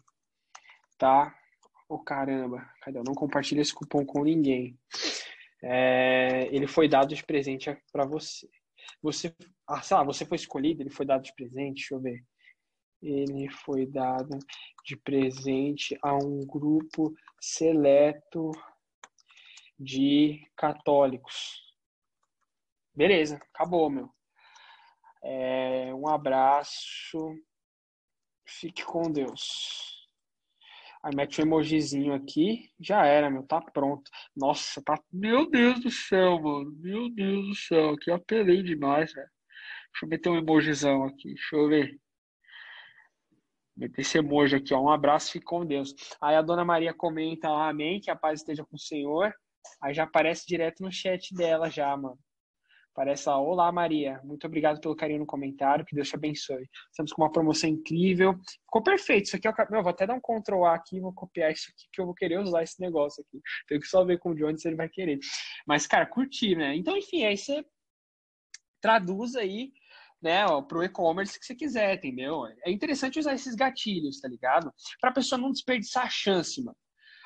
[0.98, 1.36] Tá?
[1.90, 2.70] Ô oh, caramba.
[2.82, 3.02] Cadê?
[3.06, 4.80] Não compartilhe esse cupom com ninguém
[5.62, 8.48] é, ele foi dado de presente para você.
[9.02, 9.34] Você,
[9.68, 12.24] ah, sei lá, você foi escolhido, ele foi dado de presente, deixa eu ver.
[13.02, 14.38] Ele foi dado
[14.86, 18.52] de presente a um grupo seleto
[19.80, 21.62] de católicos.
[22.94, 24.10] Beleza, acabou, meu.
[25.24, 27.18] É, um abraço.
[28.46, 30.00] Fique com Deus.
[31.02, 34.12] Aí mete um emojizinho aqui, já era, meu, tá pronto.
[34.36, 35.00] Nossa, tá.
[35.12, 36.72] Meu Deus do céu, mano.
[36.78, 39.30] Meu Deus do céu, aqui eu apelei demais, velho.
[39.92, 42.00] Deixa eu meter um emojizão aqui, deixa eu ver.
[43.80, 44.82] Meter esse emoji aqui, ó.
[44.82, 45.96] Um abraço, fique com Deus.
[46.22, 49.34] Aí a dona Maria comenta lá, amém, que a paz esteja com o Senhor.
[49.82, 52.20] Aí já aparece direto no chat dela já, mano.
[52.94, 56.68] Parece lá, olá Maria, muito obrigado pelo carinho no comentário, que Deus te abençoe.
[56.92, 58.34] Estamos com uma promoção incrível.
[58.66, 59.28] Ficou perfeito.
[59.28, 61.88] Isso aqui o meu, vou até dar um Ctrl A aqui, vou copiar isso aqui,
[61.94, 63.40] que eu vou querer usar esse negócio aqui.
[63.70, 65.20] Tenho que só ver com o Johnny se ele vai querer.
[65.66, 66.76] Mas, cara, curti, né?
[66.76, 67.64] Então, enfim, aí você
[68.82, 69.72] traduz aí,
[70.22, 72.46] né, ó, pro e-commerce que você quiser, entendeu?
[72.66, 74.72] É interessante usar esses gatilhos, tá ligado?
[75.00, 76.78] Pra pessoa não desperdiçar a chance, mano.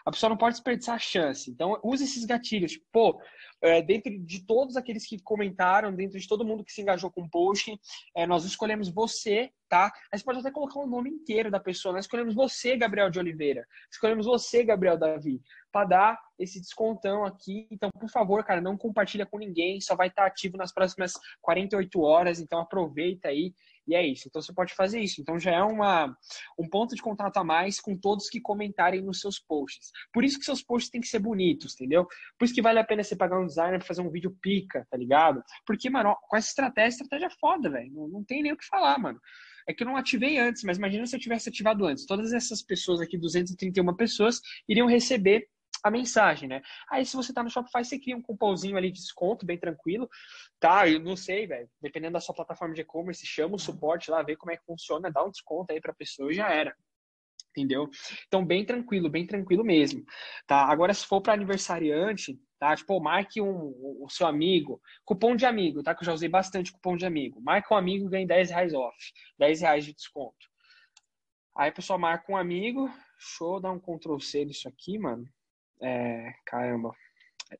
[0.05, 1.49] A pessoa não pode desperdiçar a chance.
[1.49, 2.73] Então, use esses gatilhos.
[2.73, 3.21] Tipo, pô,
[3.61, 7.21] é, dentro de todos aqueles que comentaram, dentro de todo mundo que se engajou com
[7.21, 7.79] o post,
[8.15, 9.91] é, nós escolhemos você, tá?
[10.11, 11.93] Aí você pode até colocar o nome inteiro da pessoa.
[11.93, 13.65] Nós escolhemos você, Gabriel de Oliveira.
[13.89, 17.67] Escolhemos você, Gabriel Davi, para dar esse descontão aqui.
[17.71, 19.79] Então, por favor, cara, não compartilha com ninguém.
[19.79, 22.39] Só vai estar ativo nas próximas 48 horas.
[22.41, 23.53] Então, aproveita aí
[23.87, 24.27] e é isso.
[24.27, 25.21] Então você pode fazer isso.
[25.21, 26.15] Então já é uma,
[26.57, 29.91] um ponto de contato a mais com todos que comentarem nos seus posts.
[30.11, 32.07] Por isso que seus posts têm que ser bonitos, entendeu?
[32.37, 34.87] Por isso que vale a pena você pagar um designer pra fazer um vídeo pica,
[34.89, 35.43] tá ligado?
[35.65, 37.91] Porque, mano, com essa estratégia, estratégia é foda, velho.
[37.93, 39.19] Não, não tem nem o que falar, mano.
[39.67, 42.05] É que eu não ativei antes, mas imagina se eu tivesse ativado antes.
[42.05, 45.47] Todas essas pessoas aqui, 231 pessoas, iriam receber
[45.83, 46.61] a mensagem, né?
[46.89, 50.09] Aí se você tá no Shopify, você cria um cupomzinho ali de desconto, bem tranquilo,
[50.59, 50.87] tá?
[50.87, 51.69] Eu não sei, velho.
[51.81, 55.11] Dependendo da sua plataforma de e-commerce, chama o suporte lá, vê como é que funciona,
[55.11, 56.73] dá um desconto aí pra pessoa e já era.
[57.55, 57.87] Entendeu?
[58.27, 60.03] Então, bem tranquilo, bem tranquilo mesmo.
[60.47, 60.65] Tá?
[60.65, 62.75] Agora, se for para aniversariante, tá?
[62.75, 65.93] Tipo, marque um, o seu amigo, cupom de amigo, tá?
[65.93, 67.39] Que eu já usei bastante cupom de amigo.
[67.41, 68.97] Marca um amigo e ganha 10 reais off,
[69.37, 70.47] 10 reais de desconto.
[71.55, 75.27] Aí a pessoa marca um amigo, show, dá um Ctrl C nisso aqui, mano.
[75.81, 76.93] É, caramba,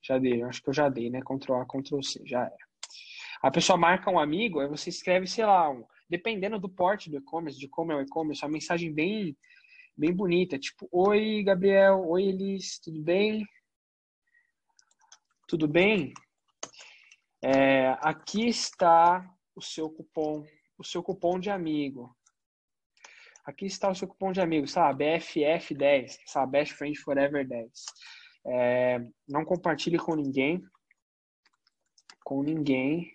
[0.01, 1.19] já dei, acho que eu já dei, né?
[1.21, 2.57] Ctrl A, Ctrl C, já era.
[3.41, 7.17] A pessoa marca um amigo, aí você escreve, sei lá, um, dependendo do porte do
[7.17, 9.35] e-commerce, de como é o e-commerce, uma mensagem bem,
[9.97, 13.45] bem bonita, tipo, oi Gabriel, oi Elis, tudo bem?
[15.47, 16.13] Tudo bem?
[17.43, 20.45] É, aqui está o seu cupom,
[20.77, 22.15] o seu cupom de amigo.
[23.45, 25.05] Aqui está o seu cupom de amigo, sabe?
[25.05, 26.51] BFF10, sabe?
[26.53, 27.71] Best Friend Forever 10.
[28.45, 30.63] É, não compartilhe com ninguém.
[32.23, 33.11] Com ninguém.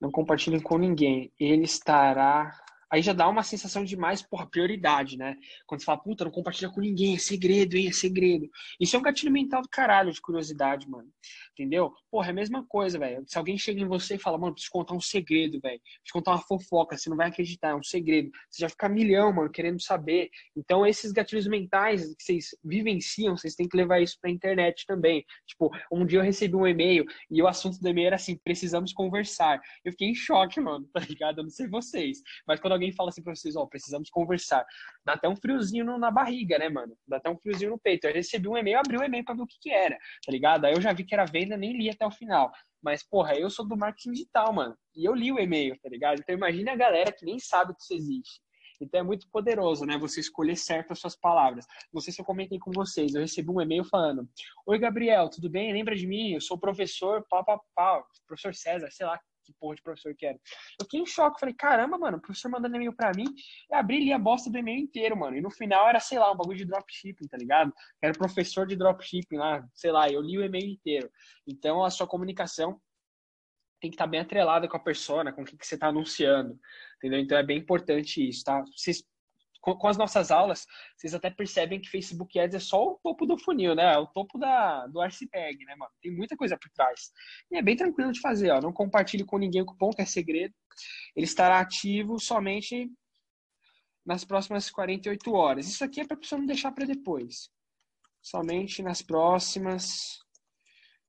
[0.00, 1.32] Não compartilhe com ninguém.
[1.40, 2.54] Ele estará
[2.90, 5.36] aí já dá uma sensação de mais, porra, prioridade, né?
[5.66, 8.48] Quando você fala, puta, não compartilha com ninguém, é segredo, hein, é segredo.
[8.80, 11.08] Isso é um gatilho mental do caralho, de curiosidade, mano.
[11.52, 11.92] Entendeu?
[12.10, 13.24] Porra, é a mesma coisa, velho.
[13.26, 15.80] Se alguém chega em você e fala, mano, preciso contar um segredo, velho.
[15.80, 18.30] Preciso contar uma fofoca, você não vai acreditar, é um segredo.
[18.50, 20.30] Você já fica milhão, mano, querendo saber.
[20.56, 25.24] Então, esses gatilhos mentais que vocês vivenciam, vocês têm que levar isso pra internet também.
[25.46, 28.92] Tipo, um dia eu recebi um e-mail e o assunto do e-mail era assim, precisamos
[28.92, 29.60] conversar.
[29.84, 31.38] Eu fiquei em choque, mano, tá ligado?
[31.38, 32.18] Eu não sei vocês.
[32.46, 34.64] Mas quando alguém fala assim pra vocês, ó, oh, precisamos conversar.
[35.04, 36.96] Dá até um friozinho no, na barriga, né, mano?
[37.06, 38.06] Dá até um friozinho no peito.
[38.06, 40.64] Eu recebi um e-mail, abri o e-mail pra ver o que que era, tá ligado?
[40.64, 42.50] Aí eu já vi que era venda, nem li até o final.
[42.82, 44.76] Mas, porra, eu sou do marketing digital, mano.
[44.94, 46.20] E eu li o e-mail, tá ligado?
[46.20, 48.40] Então imagine a galera que nem sabe que isso existe.
[48.80, 49.98] Então é muito poderoso, né?
[49.98, 51.66] Você escolher certo as suas palavras.
[51.92, 53.12] Não sei se eu comentei com vocês.
[53.12, 54.28] Eu recebi um e-mail falando:
[54.66, 55.72] Oi, Gabriel, tudo bem?
[55.72, 56.34] Lembra de mim?
[56.34, 60.26] Eu sou professor, pá, pá, pá, professor César, sei lá que porra de professor que
[60.26, 60.38] era.
[60.78, 63.24] Eu fiquei em choque, falei, caramba, mano, o professor mandando e-mail pra mim,
[63.70, 65.36] eu abri ali a bosta do e-mail inteiro, mano.
[65.36, 67.72] E no final era, sei lá, um bagulho de dropshipping, tá ligado?
[68.02, 71.10] Era professor de dropshipping lá, sei lá, eu li o e-mail inteiro.
[71.46, 72.80] Então a sua comunicação
[73.80, 75.88] tem que estar tá bem atrelada com a persona, com o que, que você está
[75.88, 76.58] anunciando,
[76.96, 77.20] entendeu?
[77.20, 78.62] Então é bem importante isso, tá?
[78.76, 79.04] Vocês
[79.74, 83.26] com, com, as nossas aulas, vocês até percebem que Facebook Ads é só o topo
[83.26, 83.94] do funil, né?
[83.94, 85.92] É o topo da, do iceberg, né, mano?
[86.00, 87.10] Tem muita coisa por trás.
[87.50, 88.60] E é bem tranquilo de fazer, ó.
[88.60, 90.54] Não compartilhe com ninguém o cupom, que é segredo.
[91.14, 92.90] Ele estará ativo somente
[94.04, 95.68] nas próximas 48 horas.
[95.68, 97.50] Isso aqui é para a pessoa não deixar para depois.
[98.22, 100.18] Somente nas próximas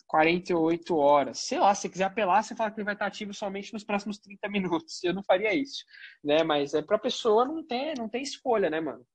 [0.10, 1.38] 48 horas.
[1.40, 4.18] Sei lá, se quiser apelar, você fala que ele vai estar ativo somente nos próximos
[4.18, 5.04] 30 minutos.
[5.04, 5.86] Eu não faria isso,
[6.24, 6.44] né?
[6.44, 9.06] Mas é pra pessoa não ter, não ter escolha, né, mano?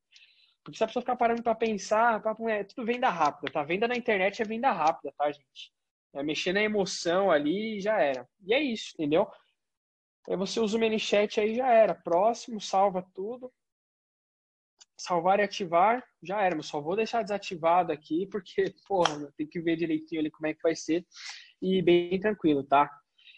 [0.63, 3.63] Porque se a pessoa ficar parando para pensar, é tudo venda rápida, tá?
[3.65, 5.73] Venda na internet é venda rápida, tá, gente?
[6.15, 8.27] É mexer na emoção ali já era.
[8.47, 9.29] E é isso, entendeu?
[10.29, 11.93] Aí você usa o ManyChat aí já era.
[11.93, 13.53] Próximo, salva tudo
[14.97, 19.61] salvar e ativar, já era, mas só vou deixar desativado aqui, porque, porra, tem que
[19.61, 21.05] ver direitinho ali como é que vai ser.
[21.61, 22.91] E bem tranquilo, tá?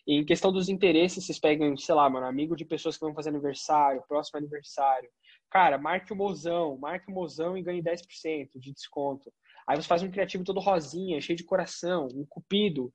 [0.07, 3.15] E em questão dos interesses, vocês pegam, sei lá, mano, amigo de pessoas que vão
[3.15, 5.09] fazer aniversário, próximo aniversário.
[5.51, 9.33] Cara, marque o mozão, marque o mozão e ganhe 10% de desconto.
[9.67, 12.93] Aí você faz um criativo todo rosinha, cheio de coração, um cupido.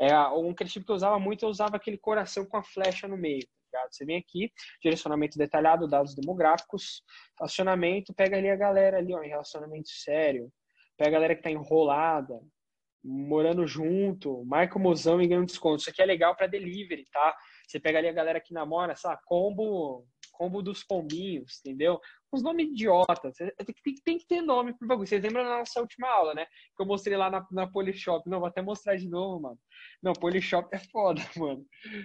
[0.00, 3.16] É, um criativo que eu usava muito, eu usava aquele coração com a flecha no
[3.16, 3.46] meio
[3.90, 4.50] Você vem aqui,
[4.82, 7.02] direcionamento detalhado, dados demográficos,
[7.38, 10.50] relacionamento, pega ali a galera ali, ó, em relacionamento sério,
[10.96, 12.40] pega a galera que tá enrolada,
[13.04, 15.80] morando junto, marca o mozão e ganha um desconto.
[15.80, 17.36] Isso aqui é legal para delivery, tá?
[17.66, 19.20] Você pega ali a galera que namora, sabe?
[19.26, 22.00] Combo, combo dos pombinhos, entendeu?
[22.34, 23.36] uns nomes idiotas.
[23.36, 25.06] Tem, tem, tem, que ter nome pro bagulho.
[25.06, 26.46] Vocês lembram da nossa última aula, né?
[26.76, 28.28] Que eu mostrei lá na, na Polishop.
[28.28, 29.58] Não, vou até mostrar de novo, mano.
[30.02, 31.64] Não, Polishop é foda, mano.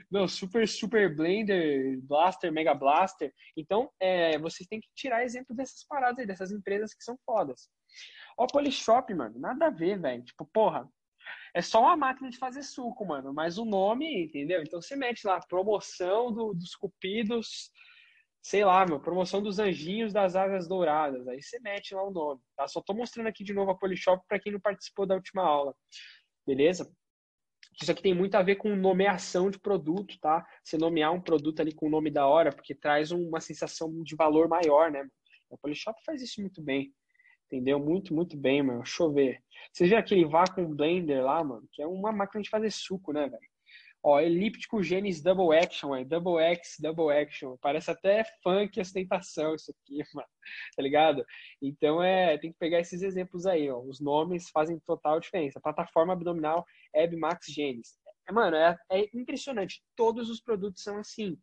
[0.09, 3.33] Não, Super, Super Blender, Blaster, Mega Blaster.
[3.57, 7.69] Então, é, vocês têm que tirar exemplo dessas paradas aí, dessas empresas que são fodas.
[8.37, 10.23] Ó, Polishop, mano, nada a ver, velho.
[10.23, 10.87] Tipo, porra,
[11.53, 13.33] é só uma máquina de fazer suco, mano.
[13.33, 14.61] Mas o nome, entendeu?
[14.61, 17.71] Então você mete lá, promoção do, dos cupidos
[18.41, 21.27] sei lá, meu, promoção dos anjinhos das asas douradas.
[21.27, 22.67] Aí você mete lá o nome, tá?
[22.67, 25.75] Só tô mostrando aqui de novo a Polishop para quem não participou da última aula.
[26.45, 26.91] Beleza?
[27.81, 30.45] Isso aqui tem muito a ver com nomeação de produto, tá?
[30.63, 34.15] Você nomear um produto ali com o nome da hora, porque traz uma sensação de
[34.15, 35.07] valor maior, né?
[35.51, 36.93] A Polishop faz isso muito bem.
[37.45, 37.79] Entendeu?
[37.79, 38.83] Muito, muito bem, mano.
[38.83, 39.41] Deixa eu ver.
[39.71, 41.67] Vocês viram aquele Vacuum Blender lá, mano?
[41.71, 43.49] Que é uma máquina de fazer suco, né, velho?
[44.01, 47.57] Ó, elíptico genes double action, é double X, double action.
[47.61, 50.27] Parece até funk ostentação isso aqui, mano.
[50.75, 51.25] Tá ligado?
[51.61, 53.79] Então é, tem que pegar esses exemplos aí, ó.
[53.79, 55.59] Os nomes fazem total diferença.
[55.59, 57.97] Plataforma abdominal Eb Max Genes.
[58.27, 59.83] É, mano, é, é impressionante.
[59.97, 61.37] Todos os produtos são assim.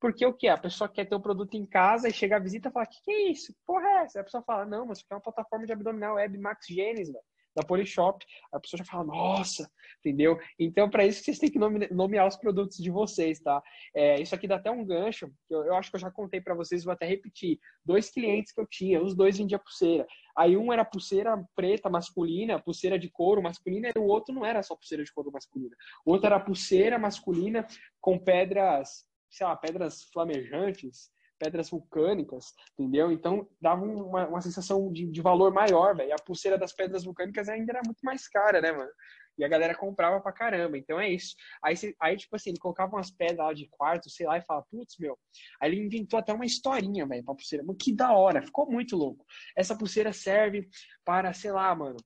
[0.00, 0.46] Porque o que?
[0.46, 3.02] A pessoa quer ter o produto em casa e chega a visita e fala: que,
[3.02, 3.52] que é isso?
[3.66, 4.20] Porra, é essa?
[4.20, 7.08] a pessoa fala: não, mas isso aqui é uma plataforma de abdominal Web Max Genes,
[7.08, 7.24] velho
[7.56, 10.38] da Polishop, a pessoa já fala, nossa, entendeu?
[10.58, 13.62] Então, para isso, vocês têm que nomear os produtos de vocês, tá?
[13.94, 16.54] É, isso aqui dá até um gancho, eu, eu acho que eu já contei para
[16.54, 17.58] vocês, vou até repetir.
[17.82, 20.06] Dois clientes que eu tinha, os dois vendiam pulseira.
[20.36, 24.62] Aí um era pulseira preta masculina, pulseira de couro masculina, e o outro não era
[24.62, 25.74] só pulseira de couro masculina.
[26.04, 27.66] O outro era pulseira masculina
[28.00, 33.12] com pedras, sei lá, pedras flamejantes, pedras vulcânicas, entendeu?
[33.12, 36.12] Então dava uma, uma sensação de, de valor maior, velho.
[36.12, 38.90] A pulseira das pedras vulcânicas ainda era muito mais cara, né, mano?
[39.38, 40.78] E a galera comprava pra caramba.
[40.78, 41.34] Então é isso.
[41.62, 44.64] Aí, aí tipo assim, ele colocava umas pedras lá de quarto, sei lá, e fala,
[44.70, 45.18] putz, meu.
[45.60, 47.64] Aí ele inventou até uma historinha, velho, pra pulseira.
[47.64, 48.42] Mano, que da hora.
[48.42, 49.24] Ficou muito louco.
[49.54, 50.68] Essa pulseira serve
[51.04, 51.98] para, sei lá, mano.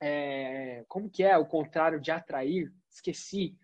[0.00, 2.72] É, como que é o contrário de atrair?
[2.90, 3.56] Esqueci.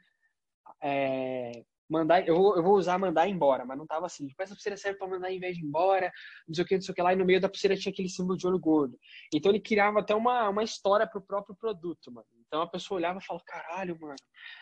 [0.81, 4.27] É, mandar, eu vou, eu vou usar mandar embora, mas não tava assim.
[4.27, 6.11] Tipo, essa pulseira serve para mandar em vez de embora,
[6.47, 7.93] não sei o que, não sei o que lá, e no meio da pulseira tinha
[7.93, 8.99] aquele símbolo de olho gordo.
[9.33, 12.27] Então ele criava até uma, uma história pro próprio produto, mano.
[12.47, 14.15] Então a pessoa olhava e falava, caralho, mano,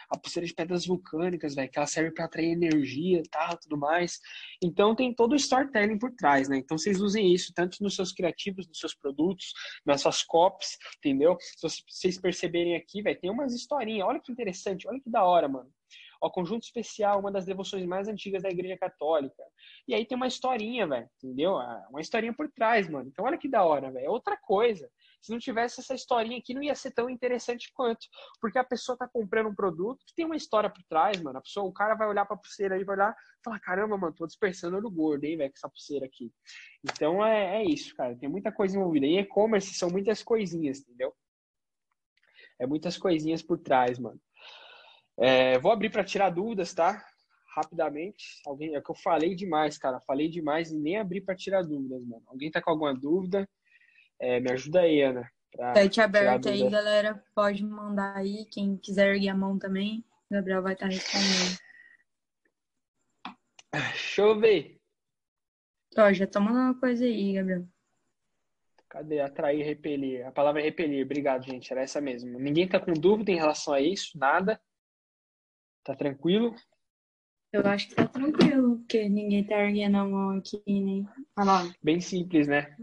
[0.09, 3.77] a pulseira de pedras vulcânicas, velho, que ela serve para atrair energia e tal, tudo
[3.77, 4.19] mais.
[4.63, 6.57] Então tem todo o storytelling por trás, né?
[6.57, 9.53] Então vocês usem isso tanto nos seus criativos, nos seus produtos,
[9.85, 11.37] nas suas copies, entendeu?
[11.39, 14.09] Se vocês perceberem aqui, velho, tem umas historinhas.
[14.09, 15.71] Olha que interessante, olha que da hora, mano.
[16.23, 19.43] Ó, conjunto especial, uma das devoções mais antigas da Igreja Católica.
[19.89, 21.57] E aí tem uma historinha, velho, entendeu?
[21.57, 23.09] Ah, uma historinha por trás, mano.
[23.09, 24.07] Então olha que da hora, velho.
[24.07, 24.89] É outra coisa.
[25.21, 28.07] Se não tivesse essa historinha aqui, não ia ser tão interessante quanto.
[28.41, 31.39] Porque a pessoa tá comprando um produto que tem uma história por trás, mano.
[31.39, 34.15] A pessoa, o cara vai olhar pra pulseira aí, vai olhar e falar, caramba, mano,
[34.15, 36.33] tô dispersando olho gordo, hein, velho, com essa pulseira aqui.
[36.85, 38.17] Então é, é isso, cara.
[38.17, 39.07] Tem muita coisa envolvida.
[39.07, 41.13] E e-commerce são muitas coisinhas, entendeu?
[42.61, 44.21] É muitas coisinhas por trás, mano.
[45.19, 47.05] É, vou abrir para tirar dúvidas, tá?
[47.55, 48.41] Rapidamente.
[48.47, 50.01] Alguém, é que eu falei demais, cara.
[50.01, 52.23] Falei demais e nem abri para tirar dúvidas, mano.
[52.27, 53.49] Alguém tá com alguma dúvida?
[54.19, 55.31] É, me ajuda aí, Ana.
[55.75, 57.23] Site aberto aí, galera.
[57.35, 58.47] Pode mandar aí.
[58.47, 61.59] Quem quiser erguer a mão também, o Gabriel vai estar tá respondendo.
[63.73, 64.81] Deixa eu ver.
[65.97, 67.67] Ó, já tô mandando uma coisa aí, Gabriel.
[68.89, 69.21] Cadê?
[69.21, 70.27] Atrair, repelir.
[70.27, 71.05] A palavra é repelir.
[71.05, 71.71] Obrigado, gente.
[71.73, 72.39] Era essa mesmo.
[72.39, 74.19] Ninguém tá com dúvida em relação a isso?
[74.19, 74.61] Nada?
[75.85, 76.55] Tá tranquilo?
[77.53, 81.07] Eu acho que tá tranquilo, porque ninguém tá erguendo a mão aqui, né?
[81.37, 81.75] Olha lá.
[81.83, 82.75] Bem simples, né?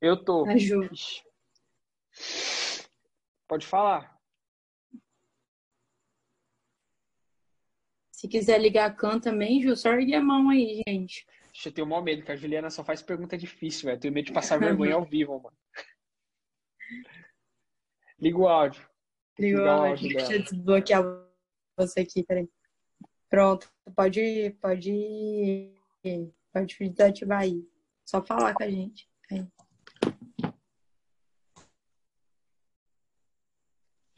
[0.00, 0.46] Eu tô.
[0.46, 0.88] Ajuda.
[3.46, 4.18] Pode falar.
[8.12, 11.26] Se quiser ligar a can também, Ju, só ergue a mão aí, gente.
[11.52, 14.00] Deixa eu ter o maior medo, que a Juliana só faz pergunta difícil, velho.
[14.00, 15.56] Tenho medo de passar vergonha ao vivo, mano.
[18.18, 18.88] Liga o áudio.
[19.38, 20.08] Liga o áudio.
[20.08, 21.29] Deixa eu desbloquear
[21.80, 22.48] você aqui, peraí.
[23.28, 25.72] Pronto, pode, pode,
[26.52, 27.64] pode desativar aí.
[28.04, 29.08] Só falar com a gente.
[29.30, 29.46] Aí.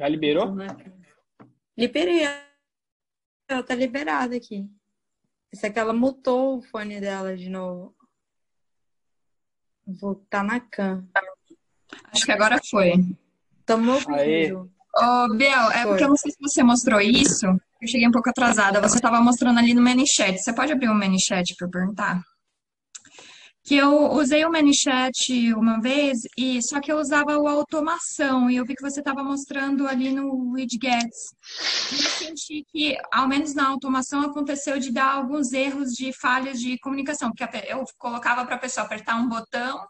[0.01, 0.57] Já liberou?
[1.77, 2.23] Liberei.
[3.49, 4.69] Ela tá liberada aqui.
[5.53, 7.95] Isso aqui ela mutou o fone dela de novo.
[9.87, 11.07] Vou tá na cam.
[12.11, 12.93] Acho que agora foi.
[13.67, 14.73] Tamo ouvindo.
[14.95, 15.87] Ô, Biel, é foi.
[15.87, 17.47] porque eu não sei se você mostrou isso.
[17.47, 18.81] Eu cheguei um pouco atrasada.
[18.81, 20.39] Você estava mostrando ali no ManyChat.
[20.39, 22.23] Você pode abrir o um ManyChat para perguntar?
[23.65, 28.57] Que eu usei o ManyChat uma vez, e só que eu usava o automação, e
[28.57, 31.31] eu vi que você estava mostrando ali no widgets.
[31.93, 36.59] E eu senti que, ao menos na automação, aconteceu de dar alguns erros de falhas
[36.59, 39.81] de comunicação, porque eu colocava para a pessoa apertar um botão,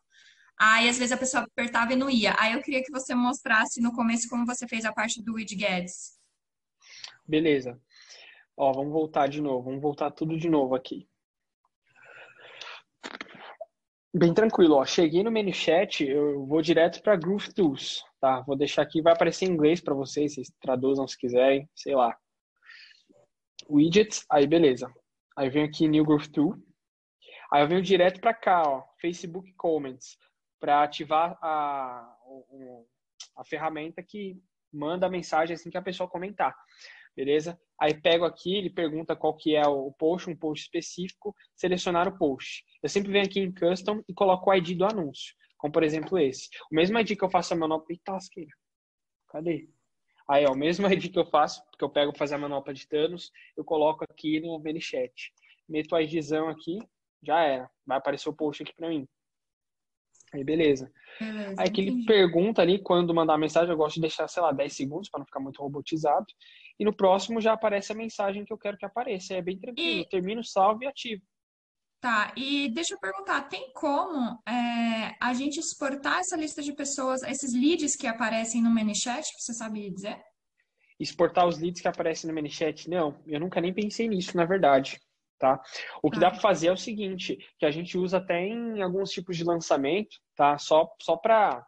[0.58, 2.34] aí às vezes a pessoa apertava e não ia.
[2.38, 6.18] Aí eu queria que você mostrasse no começo como você fez a parte do widgets.
[7.26, 7.80] Beleza.
[8.56, 9.64] Ó, vamos voltar de novo.
[9.64, 11.08] Vamos voltar tudo de novo aqui.
[14.14, 14.84] Bem tranquilo, ó.
[14.84, 18.42] Cheguei no menu chat, eu vou direto para Groove Tools, tá?
[18.42, 22.14] Vou deixar aqui, vai aparecer em inglês para vocês, vocês traduzam se quiserem, sei lá.
[23.70, 24.92] Widgets, aí beleza.
[25.34, 26.54] Aí vem aqui New Groove Tool.
[27.50, 30.18] Aí eu venho direto para cá, ó, Facebook Comments,
[30.62, 32.16] para ativar a,
[33.36, 34.40] a ferramenta que
[34.72, 36.54] manda a mensagem assim que a pessoa comentar
[37.16, 37.60] beleza?
[37.78, 42.16] Aí pego aqui, ele pergunta qual que é o post, um post específico, selecionar o
[42.16, 42.64] post.
[42.82, 46.18] Eu sempre venho aqui em Custom e coloco o ID do anúncio, como por exemplo
[46.18, 46.48] esse.
[46.70, 47.86] O mesmo ID que eu faço a manopla...
[47.90, 48.50] Eita, lasqueira.
[49.28, 49.68] Cadê?
[50.28, 52.86] Aí, ó, o mesmo ID que eu faço, que eu pego fazer a manopla de
[52.86, 55.32] Thanos, eu coloco aqui no ManyChat.
[55.68, 56.78] Meto o IDzão aqui,
[57.22, 57.70] já era.
[57.86, 59.06] Vai aparecer o post aqui pra mim.
[60.32, 60.90] Aí, beleza.
[61.20, 64.42] beleza aí que ele pergunta ali, quando mandar a mensagem, eu gosto de deixar, sei
[64.42, 66.26] lá, 10 segundos para não ficar muito robotizado.
[66.78, 69.34] E no próximo já aparece a mensagem que eu quero que apareça.
[69.34, 70.00] É bem tranquilo.
[70.00, 70.08] E...
[70.08, 71.22] Termino, salvo e ativo.
[72.02, 77.22] Tá, e deixa eu perguntar, tem como é, a gente exportar essa lista de pessoas,
[77.22, 80.20] esses leads que aparecem no ManyChat, você sabe dizer?
[80.98, 82.90] Exportar os leads que aparecem no ManyChat?
[82.90, 85.00] Não, eu nunca nem pensei nisso, na verdade.
[85.42, 85.60] Tá?
[86.00, 86.26] O que tá.
[86.26, 89.42] dá para fazer é o seguinte, que a gente usa até em alguns tipos de
[89.42, 90.56] lançamento, tá?
[90.56, 91.66] Só, só para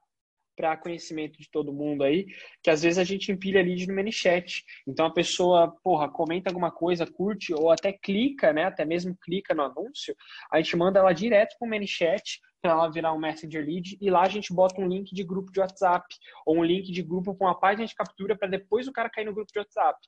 [0.57, 2.27] para conhecimento de todo mundo aí,
[2.63, 4.63] que às vezes a gente empilha lead no ManyChat.
[4.87, 8.63] Então a pessoa, porra, comenta alguma coisa, curte ou até clica, né?
[8.63, 10.15] Até mesmo clica no anúncio,
[10.53, 14.09] a gente manda ela direto para o ManyChat para ela virar um Messenger Lead e
[14.09, 16.07] lá a gente bota um link de grupo de WhatsApp
[16.47, 19.25] ou um link de grupo com uma página de captura para depois o cara cair
[19.25, 19.99] no grupo de WhatsApp.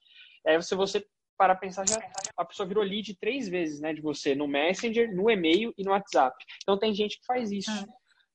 [0.46, 1.04] Aí se você
[1.36, 1.98] para pensar, já
[2.36, 5.90] a pessoa virou lead três vezes, né, de você, no Messenger, no e-mail e no
[5.90, 6.36] WhatsApp.
[6.62, 7.84] Então tem gente que faz isso, é.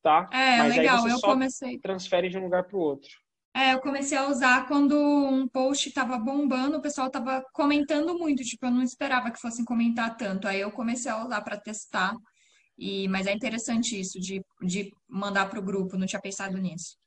[0.01, 0.29] tá?
[0.31, 1.79] É, Mas legal, eu comecei.
[1.79, 3.09] transfere de um lugar para o outro.
[3.53, 8.43] É, eu comecei a usar quando um post estava bombando, o pessoal estava comentando muito,
[8.43, 10.47] tipo, eu não esperava que fossem comentar tanto.
[10.47, 12.15] Aí eu comecei a usar para testar.
[12.77, 16.97] E, mas é interessante isso de, de mandar para o grupo, não tinha pensado nisso.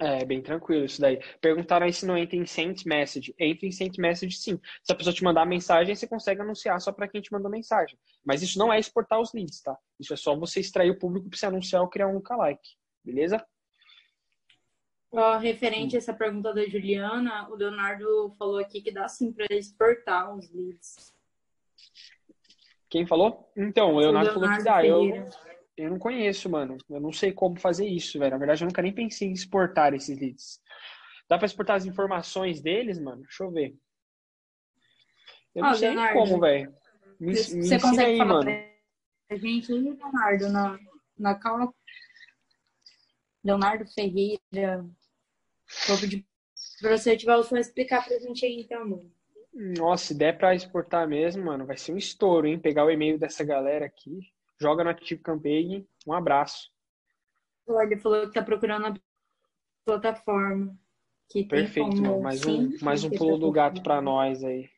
[0.00, 1.20] É, bem tranquilo isso daí.
[1.40, 3.34] Perguntaram aí se não entra em sent message.
[3.38, 4.60] Entra em sent message sim.
[4.82, 7.98] Se a pessoa te mandar mensagem, você consegue anunciar só para quem te mandou mensagem.
[8.24, 9.76] Mas isso não é exportar os leads, tá?
[9.98, 12.76] Isso é só você extrair o público para você anunciar ou criar um lookalike.
[13.04, 13.44] Beleza?
[15.10, 19.46] Uh, referente a essa pergunta da Juliana, o Leonardo falou aqui que dá sim para
[19.50, 21.12] exportar os leads.
[22.88, 23.50] Quem falou?
[23.56, 24.86] Então, o Leonardo, o Leonardo falou que dá.
[24.86, 25.28] Eu,
[25.78, 26.76] eu não conheço, mano.
[26.90, 28.32] Eu não sei como fazer isso, velho.
[28.32, 30.60] Na verdade, eu nunca nem pensei em exportar esses leads.
[31.28, 33.22] Dá pra exportar as informações deles, mano?
[33.22, 33.76] Deixa eu ver.
[35.54, 36.74] Eu não oh, sei Leonardo, como, velho.
[37.20, 38.50] Me, você me consegue aí, falar mano.
[39.28, 40.78] Pra gente, Leonardo, na,
[41.16, 41.72] na calma.
[43.44, 44.84] Leonardo Ferreira,
[46.08, 49.12] de Se você tiver o som, explicar pra gente aí, então, mano.
[49.54, 52.58] Nossa, se der pra exportar mesmo, mano, vai ser um estouro, hein?
[52.58, 54.20] Pegar o e-mail dessa galera aqui,
[54.60, 56.70] joga no Active Campaign, um abraço.
[57.66, 58.94] Olha, ele falou que tá procurando a
[59.84, 60.78] plataforma.
[61.30, 62.22] Que Perfeito, tem mano.
[62.22, 64.68] Mais um, mais um pulo do gato pra nós aí.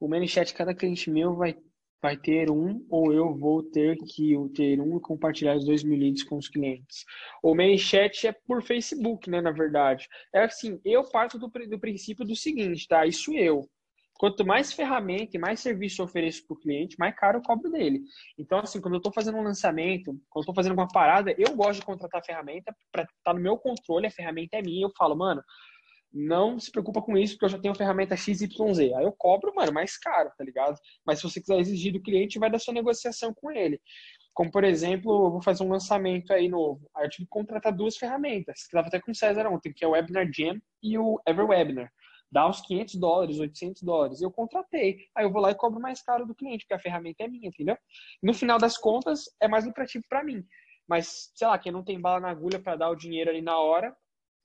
[0.00, 1.56] O ManyChat, cada cliente meu vai
[2.02, 5.98] vai ter um ou eu vou ter que ter um e compartilhar os dois mil
[5.98, 7.04] leads com os clientes.
[7.42, 10.08] O ManyChat é por Facebook, né, na verdade.
[10.34, 13.06] É assim, eu parto do, do princípio do seguinte, tá?
[13.06, 13.68] Isso eu.
[14.20, 17.70] Quanto mais ferramenta e mais serviço eu ofereço para o cliente, mais caro eu cobro
[17.70, 18.02] dele.
[18.36, 21.80] Então, assim, quando eu estou fazendo um lançamento, quando estou fazendo uma parada, eu gosto
[21.80, 24.84] de contratar a ferramenta para estar tá no meu controle, a ferramenta é minha.
[24.84, 25.42] Eu falo, mano,
[26.12, 28.92] não se preocupa com isso, porque eu já tenho a ferramenta XYZ.
[28.94, 30.78] Aí eu cobro, mano, mais caro, tá ligado?
[31.02, 33.80] Mas se você quiser exigir do cliente, vai dar sua negociação com ele.
[34.34, 36.86] Como, por exemplo, eu vou fazer um lançamento aí novo.
[36.94, 39.82] Aí eu tive que contratar duas ferramentas, que estava até com o César ontem, que
[39.82, 41.90] é o Webinar Jam e o EverWebinar.
[42.30, 44.22] Dá uns 500 dólares, 800 dólares.
[44.22, 45.08] Eu contratei.
[45.14, 47.48] Aí eu vou lá e cobro mais caro do cliente, porque a ferramenta é minha,
[47.48, 47.76] entendeu?
[48.22, 50.44] No final das contas, é mais lucrativo para mim.
[50.88, 53.58] Mas, sei lá, quem não tem bala na agulha para dar o dinheiro ali na
[53.58, 53.96] hora,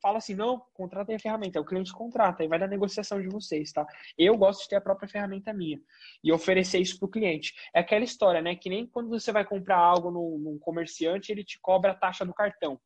[0.02, 1.60] fala assim, não, contratem a ferramenta.
[1.60, 3.86] O cliente contrata e vai dar negociação de vocês, tá?
[4.18, 5.80] Eu gosto de ter a própria ferramenta minha
[6.24, 7.54] e oferecer isso pro cliente.
[7.74, 8.56] É aquela história, né?
[8.56, 12.24] Que nem quando você vai comprar algo num, num comerciante, ele te cobra a taxa
[12.24, 12.80] do cartão.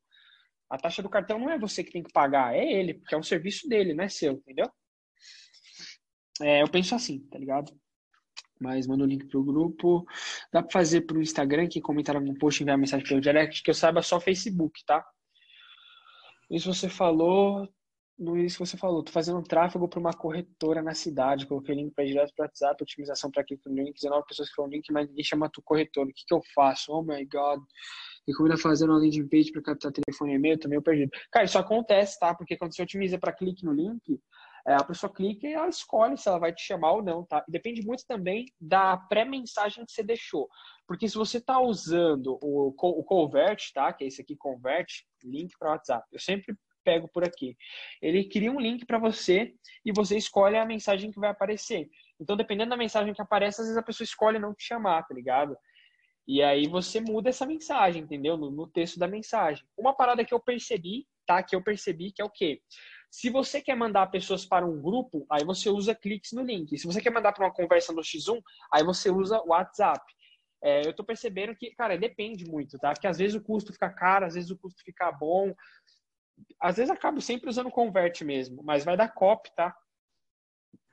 [0.70, 3.18] A taxa do cartão não é você que tem que pagar, é ele, porque é
[3.18, 4.72] um serviço dele, não é seu, entendeu?
[6.42, 7.72] É, eu penso assim, tá ligado?
[8.60, 10.06] Mas manda o link pro grupo.
[10.52, 13.74] Dá pra fazer pro Instagram, que comentaram no post, enviar mensagem pelo direct, que eu
[13.74, 15.06] saiba só Facebook, tá?
[16.50, 17.70] Isso você falou,
[18.20, 22.04] Luiz, você falou, tô fazendo um tráfego para uma corretora na cidade, coloquei link para
[22.04, 25.24] direto para WhatsApp, otimização para clique no link, 19 pessoas que foram link, mas ninguém
[25.24, 26.06] chama tu corretor.
[26.06, 26.92] O que, que eu faço?
[26.92, 27.62] Oh my god.
[28.28, 31.12] E como ainda fazendo uma landing page para captar telefone e e-mail, tô meio perdido.
[31.32, 32.36] Cara, isso acontece, tá?
[32.36, 34.20] Porque quando você otimiza para clique no link, é,
[34.76, 37.44] a pessoa clica e ela escolhe se ela vai te chamar ou não, tá?
[37.48, 40.50] Depende muito também da pré-mensagem que você deixou.
[40.88, 43.92] Porque se você está usando o, o Convert, tá?
[43.94, 44.88] Que é esse aqui, Convert,
[45.24, 46.06] link para WhatsApp.
[46.12, 47.56] Eu sempre pego por aqui.
[48.02, 49.54] Ele cria um link para você
[49.86, 51.90] e você escolhe a mensagem que vai aparecer.
[52.20, 55.14] Então, dependendo da mensagem que aparece, às vezes a pessoa escolhe não te chamar, tá
[55.14, 55.56] ligado?
[56.28, 58.38] E aí você muda essa mensagem, entendeu?
[58.38, 59.66] No, no texto da mensagem.
[59.78, 61.42] Uma parada que eu percebi, tá?
[61.42, 62.62] Que eu percebi que é o quê?
[63.10, 66.78] Se você quer mandar pessoas para um grupo, aí você usa cliques no link.
[66.78, 68.42] Se você quer mandar para uma conversa no X1,
[68.72, 70.04] aí você usa WhatsApp.
[70.62, 72.92] É, eu tô percebendo que, cara, depende muito, tá?
[72.92, 75.54] Porque às vezes o custo fica caro, às vezes o custo fica bom.
[76.60, 79.76] Às vezes acabo sempre usando convert mesmo, mas vai dar copy, tá?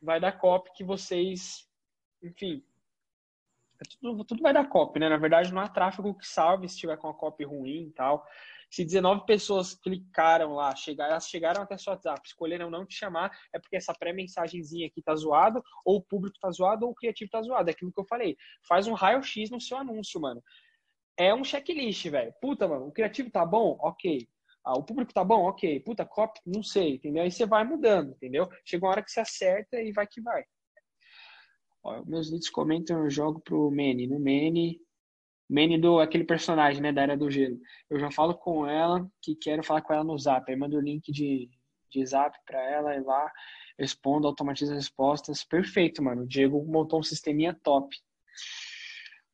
[0.01, 1.69] Vai dar copy que vocês,
[2.23, 2.65] enfim,
[4.01, 5.09] tudo, tudo vai dar copy, né?
[5.09, 8.27] Na verdade, não há tráfego que salve se tiver com a copy ruim e tal.
[8.71, 13.59] Se 19 pessoas clicaram lá, chegaram, chegaram até seu WhatsApp, escolheram não te chamar, é
[13.59, 17.41] porque essa pré-mensagenzinha aqui tá zoado, ou o público tá zoado, ou o criativo tá
[17.43, 17.71] zoado.
[17.71, 18.37] É aquilo que eu falei.
[18.69, 20.43] Faz um raio-x no seu anúncio, mano.
[21.19, 22.35] É um checklist, velho.
[22.41, 23.79] Puta, mano, o criativo tá bom?
[23.81, 24.29] Ok.
[24.65, 25.47] Ah, o público tá bom?
[25.49, 25.81] Ok.
[25.81, 26.41] Puta, copy?
[26.45, 27.23] Não sei, entendeu?
[27.23, 28.49] Aí você vai mudando, entendeu?
[28.65, 30.45] Chega uma hora que você acerta e vai que vai.
[31.85, 34.09] Ó, meus leads comentam, eu jogo pro Mene.
[34.09, 34.81] No Mene,
[35.49, 37.59] Manny do aquele personagem, né, da Era do Gelo.
[37.89, 40.51] Eu já falo com ela que quero falar com ela no Zap.
[40.51, 41.49] Aí mando o link de,
[41.91, 43.31] de Zap para ela e lá
[43.79, 45.45] respondo, automatiza as respostas.
[45.45, 46.23] Perfeito, mano.
[46.23, 47.95] O Diego montou um sisteminha top.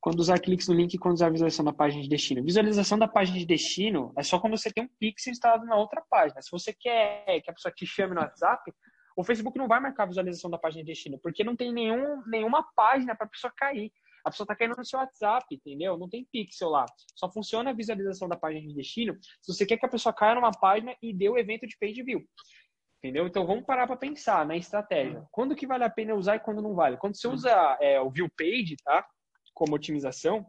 [0.00, 2.42] Quando usar cliques no link e quando usar visualização da página de destino.
[2.42, 6.02] Visualização da página de destino é só quando você tem um pixel instalado na outra
[6.10, 6.42] página.
[6.42, 8.72] Se você quer que a pessoa te chame no WhatsApp,
[9.16, 12.22] o Facebook não vai marcar a visualização da página de destino, porque não tem nenhum,
[12.26, 13.92] nenhuma página para a pessoa cair.
[14.24, 15.98] A pessoa está caindo no seu WhatsApp, entendeu?
[15.98, 16.86] Não tem pixel lá.
[17.16, 20.34] Só funciona a visualização da página de destino se você quer que a pessoa caia
[20.34, 22.24] numa página e dê o evento de page view.
[22.98, 23.26] Entendeu?
[23.26, 25.26] Então vamos parar para pensar na estratégia.
[25.32, 26.96] Quando que vale a pena usar e quando não vale?
[26.96, 27.50] Quando você usa
[27.80, 29.04] é, o view page, tá?
[29.52, 30.46] Como otimização,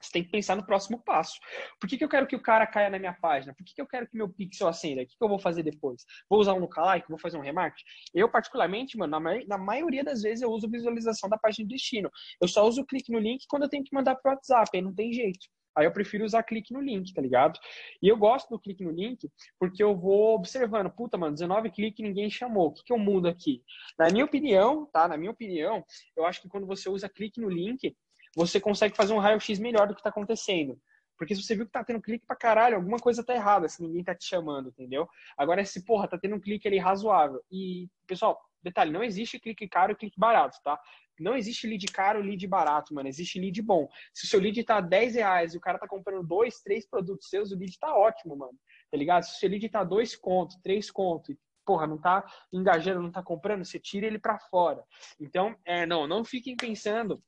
[0.00, 1.38] você tem que pensar no próximo passo.
[1.80, 3.54] Por que, que eu quero que o cara caia na minha página?
[3.54, 5.02] Por que, que eu quero que meu pixel acenda?
[5.02, 6.04] O que, que eu vou fazer depois?
[6.28, 7.08] Vou usar um lookalike?
[7.08, 7.84] Vou fazer um remarketing?
[8.14, 12.10] Eu, particularmente, mano, na, na, maioria das vezes eu uso visualização da página de destino.
[12.40, 14.82] Eu só uso o clique no link quando eu tenho que mandar pro WhatsApp, aí
[14.82, 15.46] não tem jeito.
[15.76, 17.58] Aí eu prefiro usar clique no link, tá ligado?
[18.00, 19.28] E eu gosto do clique no link
[19.58, 22.68] porque eu vou observando, puta, mano, 19 cliques ninguém chamou.
[22.68, 23.60] O que, que eu mudo aqui?
[23.98, 25.08] Na minha opinião, tá?
[25.08, 25.84] Na minha opinião,
[26.16, 27.96] eu acho que quando você usa clique no link,
[28.34, 30.78] você consegue fazer um raio-x melhor do que está acontecendo.
[31.16, 33.82] Porque se você viu que tá tendo clique pra caralho, alguma coisa tá errada se
[33.82, 35.08] ninguém tá te chamando, entendeu?
[35.36, 37.40] Agora, se, porra, tá tendo um clique ali razoável.
[37.50, 40.78] E, pessoal, detalhe, não existe clique caro e clique barato, tá?
[41.20, 43.08] Não existe lead caro lead barato, mano.
[43.08, 43.88] Existe lead bom.
[44.12, 47.28] Se o seu lead tá 10 reais e o cara tá comprando dois, três produtos
[47.28, 48.58] seus, o lead tá ótimo, mano.
[48.90, 49.22] Tá ligado?
[49.22, 51.32] Se o seu lead tá dois conto, três conto,
[51.64, 54.82] porra, não tá engajando, não tá comprando, você tira ele para fora.
[55.20, 57.22] Então, é, não, não fiquem pensando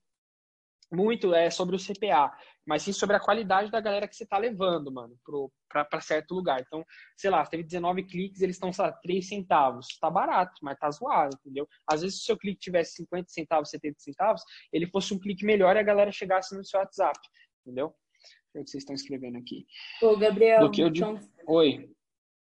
[0.91, 2.31] muito é sobre o CPA,
[2.65, 5.17] mas sim sobre a qualidade da galera que você tá levando, mano,
[5.69, 6.61] para certo lugar.
[6.61, 6.83] Então,
[7.15, 9.87] sei lá, teve 19 cliques, eles estão, sei lá, 3 centavos.
[9.99, 11.67] Tá barato, mas tá zoado, entendeu?
[11.87, 15.45] Às vezes, se o seu clique tivesse 50 centavos, 70 centavos, ele fosse um clique
[15.45, 17.19] melhor e a galera chegasse no seu WhatsApp,
[17.65, 17.93] entendeu?
[18.55, 19.65] É o que vocês estão escrevendo aqui.
[20.01, 20.87] Ô, Gabriel, eu...
[20.87, 21.89] então, Oi.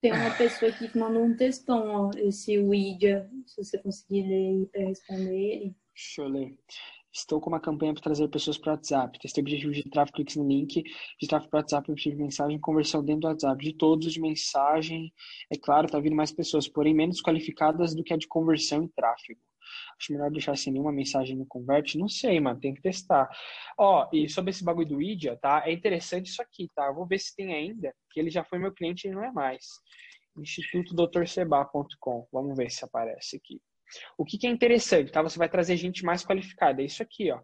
[0.01, 4.67] Tem uma pessoa aqui que mandou um textão, ó, esse Widia, se você conseguir ler
[4.67, 5.77] para responder ele.
[5.95, 6.59] Deixa eu ler.
[7.15, 9.19] Estou com uma campanha para trazer pessoas para o WhatsApp.
[9.21, 12.59] Testei objetivo de tráfego, cliques no link, de tráfego para o WhatsApp, objetivo de mensagem,
[12.59, 13.65] conversão dentro do WhatsApp.
[13.65, 15.13] De todos de mensagem,
[15.49, 18.89] é claro, está vindo mais pessoas, porém menos qualificadas do que a de conversão e
[18.89, 19.41] tráfego.
[19.97, 21.97] Acho melhor deixar sem nenhuma mensagem no converte.
[21.97, 23.29] Não sei, mano, tem que testar.
[23.79, 25.63] Ó, e sobre esse bagulho do Idia, tá?
[25.65, 26.87] É interessante isso aqui, tá?
[26.87, 29.31] Eu vou ver se tem ainda, que ele já foi meu cliente e não é
[29.31, 29.65] mais.
[30.37, 30.95] Instituto
[31.27, 32.27] Seba.com.
[32.33, 33.61] Vamos ver se aparece aqui.
[34.17, 35.23] O que, que é interessante, tá?
[35.23, 36.83] Você vai trazer gente mais qualificada.
[36.83, 37.41] É isso aqui, ó.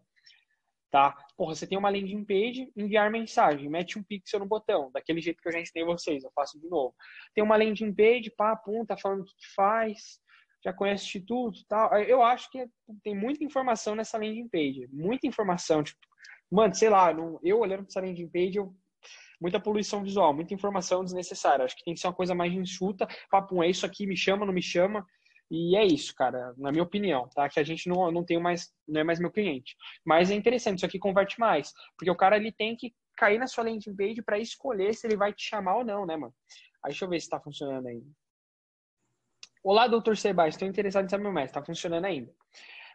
[0.91, 1.17] Tá?
[1.37, 5.41] Porra, você tem uma landing page, enviar mensagem, mete um pixel no botão, daquele jeito
[5.41, 6.93] que eu já ensinei vocês, eu faço de novo.
[7.33, 10.19] Tem uma landing page, pá, pum, tá falando o que, que faz,
[10.65, 11.97] já conhece o instituto tal.
[12.01, 12.67] Eu acho que
[13.05, 16.01] tem muita informação nessa landing page, muita informação, tipo,
[16.51, 18.75] mano, sei lá, não, eu olhando para essa landing page, eu
[19.41, 21.65] muita poluição visual, muita informação desnecessária.
[21.65, 23.09] Acho que tem que ser uma coisa mais enxuta.
[23.31, 25.07] Papo, é isso aqui, me chama, não me chama.
[25.51, 27.49] E é isso, cara, na minha opinião, tá?
[27.49, 29.77] Que a gente não, não tem mais, não é mais meu cliente.
[30.05, 31.73] Mas é interessante, isso aqui converte mais.
[31.97, 35.17] Porque o cara ele tem que cair na sua landing page para escolher se ele
[35.17, 36.33] vai te chamar ou não, né, mano?
[36.85, 38.07] Aí deixa eu ver se tá funcionando ainda.
[39.63, 42.33] Olá, doutor Seba, estou interessado em saber mais, tá funcionando ainda.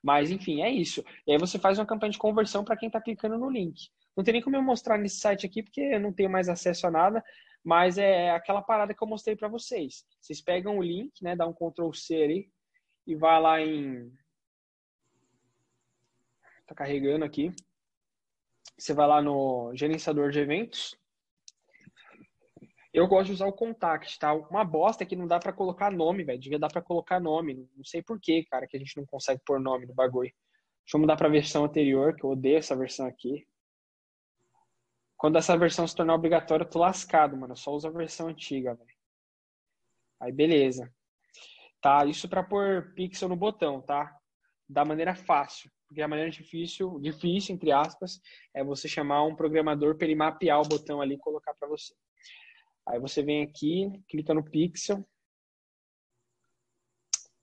[0.02, 1.04] Mas, enfim, é isso.
[1.28, 3.90] E aí você faz uma campanha de conversão para quem está clicando no link.
[4.16, 6.88] Não tem nem como eu mostrar nesse site aqui, porque eu não tenho mais acesso
[6.88, 7.24] a nada,
[7.66, 10.06] mas é aquela parada que eu mostrei para vocês.
[10.22, 12.52] Vocês pegam o link, né, dá um Ctrl C ali
[13.08, 14.14] e vai lá em
[16.68, 17.52] tá carregando aqui.
[18.78, 20.96] Você vai lá no gerenciador de eventos.
[22.94, 24.34] Eu gosto de usar o contact, tá?
[24.34, 26.40] Uma bosta é que não dá para colocar nome, velho.
[26.40, 27.68] Devia dar para colocar nome.
[27.76, 30.32] Não sei por que, cara, que a gente não consegue pôr nome no bagulho.
[30.84, 33.46] Deixa eu mudar para a versão anterior, que eu odeio essa versão aqui.
[35.18, 37.54] Quando essa versão se tornar obrigatória, eu tô lascado, mano.
[37.54, 38.96] Eu só uso a versão antiga, velho.
[40.20, 40.94] Aí, beleza.
[41.82, 44.18] Tá, isso para pôr pixel no botão, tá?
[44.68, 45.72] Da maneira fácil.
[45.88, 48.20] Porque a maneira difícil, difícil, entre aspas,
[48.54, 51.94] é você chamar um programador para ele mapear o botão ali e colocar para você.
[52.88, 55.06] Aí você vem aqui, clica no pixel.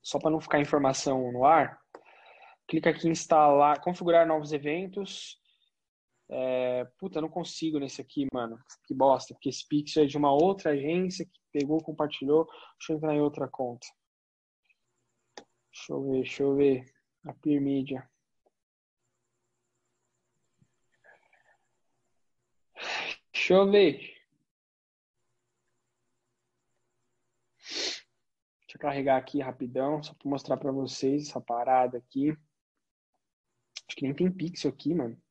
[0.01, 1.79] Só para não ficar informação no ar,
[2.67, 5.41] clica aqui em instalar, configurar novos eventos.
[6.35, 8.59] É, puta, não consigo nesse aqui, mano.
[8.85, 12.47] Que bosta, porque esse pixel é de uma outra agência que pegou, compartilhou.
[12.79, 13.85] Deixa eu entrar em outra conta.
[15.71, 16.85] Deixa eu ver, deixa eu ver.
[17.25, 18.09] A Peer Media.
[23.31, 23.97] Deixa eu ver.
[28.61, 32.31] Deixa eu carregar aqui rapidão, só para mostrar para vocês essa parada aqui.
[33.87, 35.21] Acho que nem tem pixel aqui, mano.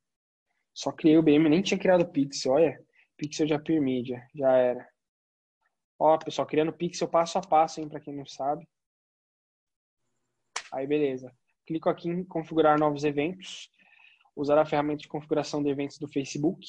[0.75, 2.85] Só criei o BM, nem tinha criado Pixel, olha.
[3.17, 4.89] Pixel de Appear Media, já era.
[5.99, 8.67] Ó, pessoal, criando Pixel passo a passo, hein, para quem não sabe.
[10.73, 11.33] Aí, beleza.
[11.67, 13.71] Clico aqui em configurar novos eventos.
[14.35, 16.67] Usar a ferramenta de configuração de eventos do Facebook.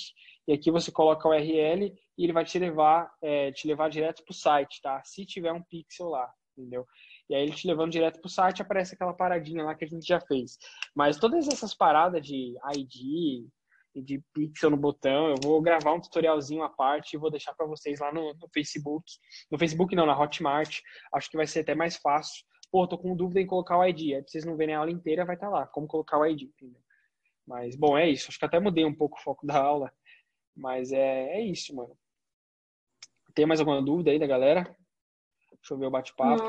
[0.47, 4.24] E aqui você coloca o URL e ele vai te levar, é, te levar direto
[4.24, 5.01] para o site, tá?
[5.06, 6.86] Se tiver um pixel lá, entendeu?
[7.30, 9.88] E aí ele te levando direto para o site, aparece aquela paradinha lá que a
[9.88, 10.58] gente já fez.
[10.93, 13.47] Mas todas essas paradas de ID,
[13.96, 15.30] de pixel no botão.
[15.30, 18.50] Eu vou gravar um tutorialzinho à parte e vou deixar para vocês lá no, no,
[18.54, 19.06] Facebook.
[19.52, 20.80] No Facebook não, na Hotmart.
[21.14, 22.44] Acho que vai ser até mais fácil.
[22.72, 24.14] Pô, tô com dúvida em colocar o ID.
[24.14, 25.68] Aí pra vocês não verem a aula inteira, vai estar tá lá.
[25.68, 26.82] Como colocar o ID, entendeu?
[27.46, 28.30] Mas, bom, é isso.
[28.30, 29.91] Acho que até mudei um pouco o foco da aula.
[30.56, 31.96] Mas é, é isso, mano.
[33.36, 34.64] Tem mais alguma dúvida aí da galera?
[35.52, 36.44] Deixa eu ver o bate-papo.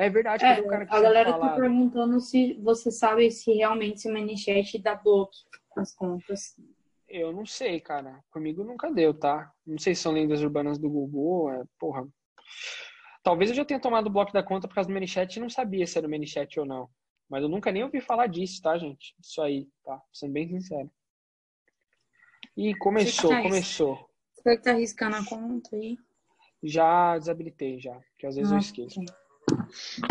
[0.00, 4.08] É verdade é, o cara que A galera tá perguntando se você sabe se realmente
[4.08, 5.32] o Manichat dá bloco
[5.76, 6.58] nas contas.
[7.06, 8.24] Eu não sei, cara.
[8.30, 9.52] Comigo nunca deu, tá?
[9.66, 12.08] Não sei se são lendas urbanas do Google, é, porra.
[13.22, 15.50] Talvez eu já tenha tomado o bloco da conta por causa do Manichat e não
[15.50, 16.88] sabia se era o Manichat ou não.
[17.28, 19.14] Mas eu nunca nem ouvi falar disso, tá, gente?
[19.20, 20.00] Isso aí, tá?
[20.14, 20.90] Sendo bem sincero.
[22.56, 24.08] E começou, tá começou.
[24.32, 25.98] Você que tá arriscando a conta aí?
[26.62, 28.00] Já desabilitei, já.
[28.18, 28.98] Que às vezes eu esqueço.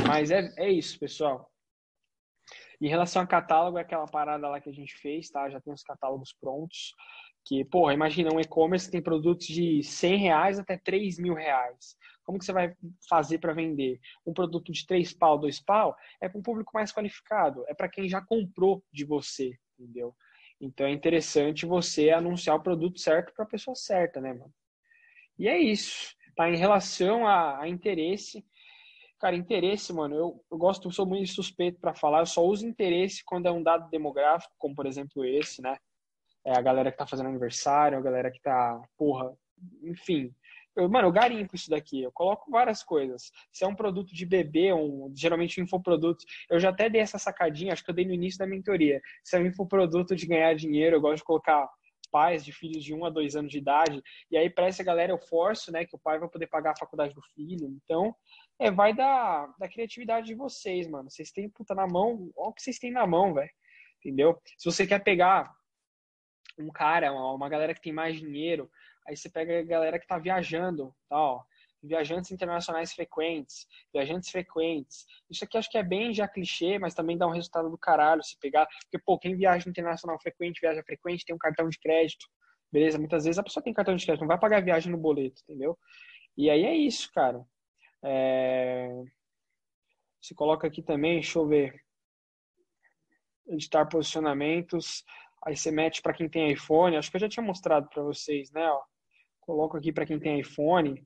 [0.07, 1.49] Mas é, é isso, pessoal.
[2.81, 5.49] Em relação a catálogo, é aquela parada lá que a gente fez, tá?
[5.49, 6.93] Já tem os catálogos prontos,
[7.43, 11.97] Porque, porra, imagina um e-commerce que tem produtos de 100 reais até 3 mil reais.
[12.23, 12.73] Como que você vai
[13.09, 13.99] fazer para vender?
[14.25, 17.89] Um produto de 3 pau, 2 pau, é para um público mais qualificado, é para
[17.89, 20.15] quem já comprou de você, entendeu?
[20.61, 24.53] Então é interessante você anunciar o produto certo para a pessoa certa, né, mano?
[25.37, 26.13] E é isso.
[26.35, 26.49] Tá?
[26.49, 28.45] Em relação a, a interesse,
[29.19, 33.23] cara, interesse, mano, eu, eu gosto, sou muito suspeito para falar, eu só uso interesse
[33.25, 35.77] quando é um dado demográfico, como por exemplo esse, né?
[36.45, 39.31] É a galera que tá fazendo aniversário, a galera que tá, porra,
[39.83, 40.33] enfim.
[40.75, 43.31] Eu, mano, eu garimpo isso daqui, eu coloco várias coisas.
[43.51, 47.19] Se é um produto de bebê, um, geralmente um infoproduto, eu já até dei essa
[47.19, 49.01] sacadinha, acho que eu dei no início da mentoria.
[49.23, 51.67] Se é um infoproduto de ganhar dinheiro, eu gosto de colocar
[52.11, 55.11] pais de filhos de um a dois anos de idade, e aí para essa galera
[55.11, 57.67] eu forço, né, que o pai vai poder pagar a faculdade do filho.
[57.83, 58.15] Então,
[58.59, 61.09] é, vai da, da criatividade de vocês, mano.
[61.09, 63.49] Vocês têm puta na mão, olha o que vocês têm na mão, velho.
[63.99, 64.41] Entendeu?
[64.57, 65.51] Se você quer pegar
[66.57, 68.69] um cara, uma, uma galera que tem mais dinheiro,
[69.07, 71.45] aí você pega a galera que tá viajando, tal,
[71.81, 75.05] viajantes internacionais frequentes, viajantes frequentes.
[75.29, 78.23] Isso aqui acho que é bem já clichê, mas também dá um resultado do caralho
[78.23, 82.25] se pegar, porque pô, quem viaja internacional frequente, viaja frequente, tem um cartão de crédito.
[82.71, 82.99] Beleza?
[82.99, 85.41] Muitas vezes a pessoa tem cartão de crédito, não vai pagar a viagem no boleto,
[85.43, 85.77] entendeu?
[86.37, 87.43] E aí é isso, cara.
[88.03, 88.89] É...
[90.21, 91.81] Você coloca aqui também, deixa eu ver.
[93.47, 95.03] Editar posicionamentos.
[95.45, 96.97] Aí você mete para quem tem iPhone.
[96.97, 98.69] Acho que eu já tinha mostrado para vocês, né?
[98.69, 98.81] Ó,
[99.41, 101.03] coloco aqui para quem tem iPhone.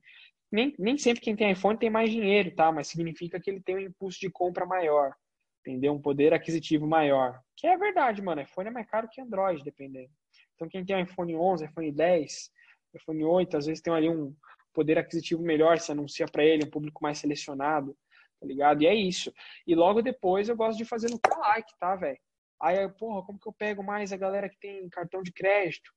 [0.54, 2.70] Nem, nem sempre quem tem iPhone tem mais dinheiro, tá?
[2.70, 5.12] Mas significa que ele tem um impulso de compra maior.
[5.60, 5.92] Entendeu?
[5.92, 7.40] Um poder aquisitivo maior.
[7.56, 8.40] Que é verdade, mano.
[8.40, 10.12] iPhone é mais caro que Android, dependendo.
[10.54, 12.50] Então quem tem iPhone 11, iPhone 10,
[12.94, 14.32] iPhone 8, às vezes tem ali um
[14.72, 17.96] poder aquisitivo melhor, se anuncia para ele, um público mais selecionado,
[18.38, 18.82] tá ligado?
[18.82, 19.32] E é isso.
[19.66, 22.18] E logo depois eu gosto de fazer no like, tá, velho?
[22.62, 25.90] Aí, porra, como que eu pego mais a galera que tem cartão de crédito?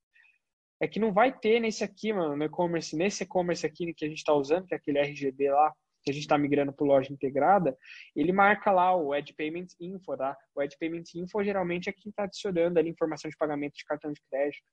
[0.79, 4.07] É que não vai ter nesse aqui, mano, no e-commerce, nesse e-commerce aqui que a
[4.07, 5.73] gente está usando, que é aquele RGB lá,
[6.03, 7.77] que a gente está migrando para loja integrada,
[8.15, 10.37] ele marca lá o Ad Payment Info, tá?
[10.55, 14.11] O Ad Payment Info geralmente é quem está adicionando ali informação de pagamento de cartão
[14.11, 14.63] de crédito.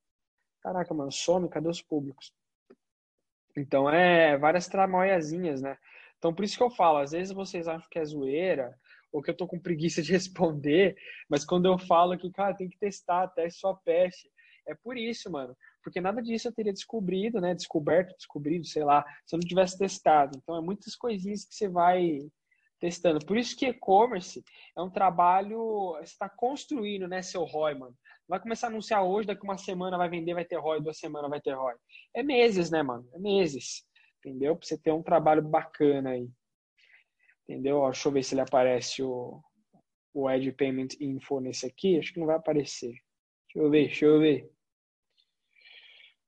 [0.62, 2.32] Caraca, mano, some, cadê os públicos?
[3.56, 5.76] Então é várias tramóiazinhas, né?
[6.18, 8.74] Então por isso que eu falo, às vezes vocês acham que é zoeira,
[9.12, 10.96] ou que eu tô com preguiça de responder,
[11.28, 14.30] mas quando eu falo que, cara, tem que testar, teste sua peste.
[14.66, 15.56] É por isso, mano.
[15.84, 17.54] Porque nada disso eu teria descobrido, né?
[17.54, 20.38] Descoberto, descobrido, sei lá, se eu não tivesse testado.
[20.42, 22.20] Então é muitas coisinhas que você vai
[22.80, 23.24] testando.
[23.24, 24.42] Por isso que e-commerce
[24.76, 27.94] é um trabalho, você está construindo, né, seu ROI, mano.
[28.26, 31.30] Vai começar a anunciar hoje, daqui uma semana vai vender, vai ter ROI, duas semanas
[31.30, 31.74] vai ter ROI.
[32.14, 33.06] É meses, né, mano?
[33.12, 33.84] É meses.
[34.18, 34.56] Entendeu?
[34.56, 36.28] Pra você ter um trabalho bacana aí.
[37.46, 37.80] Entendeu?
[37.80, 39.42] Ó, deixa eu ver se ele aparece o,
[40.14, 41.98] o Ad Payment Info nesse aqui.
[41.98, 42.94] Acho que não vai aparecer.
[43.46, 44.53] Deixa eu ver, deixa eu ver.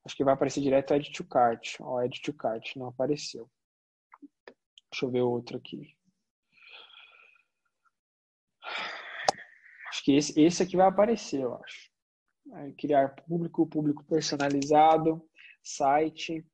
[0.06, 1.80] Acho que vai aparecer direto Add to Cart.
[1.80, 2.76] Ó, Add to Cart.
[2.76, 3.50] Não apareceu.
[4.88, 5.96] Deixa eu ver outro aqui.
[9.88, 11.90] Acho que esse, esse aqui vai aparecer, eu acho.
[12.52, 15.28] Aí, criar público, público personalizado,
[15.60, 16.46] site.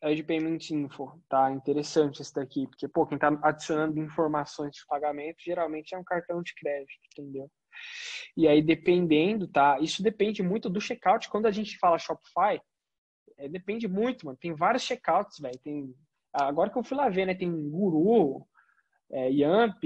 [0.00, 1.52] De Payment Info, tá?
[1.52, 6.42] Interessante esse daqui, porque, pô, quem tá adicionando informações de pagamento geralmente é um cartão
[6.42, 7.50] de crédito, entendeu?
[8.36, 9.78] E aí, dependendo, tá?
[9.80, 11.28] Isso depende muito do checkout.
[11.28, 12.60] Quando a gente fala Shopify,
[13.36, 14.38] é, depende muito, mano.
[14.40, 15.58] Tem vários checkouts, velho.
[15.62, 15.94] Tem...
[16.32, 17.34] Agora que eu fui lá ver, né?
[17.34, 18.46] Tem Guru,
[19.10, 19.82] é, Yamp,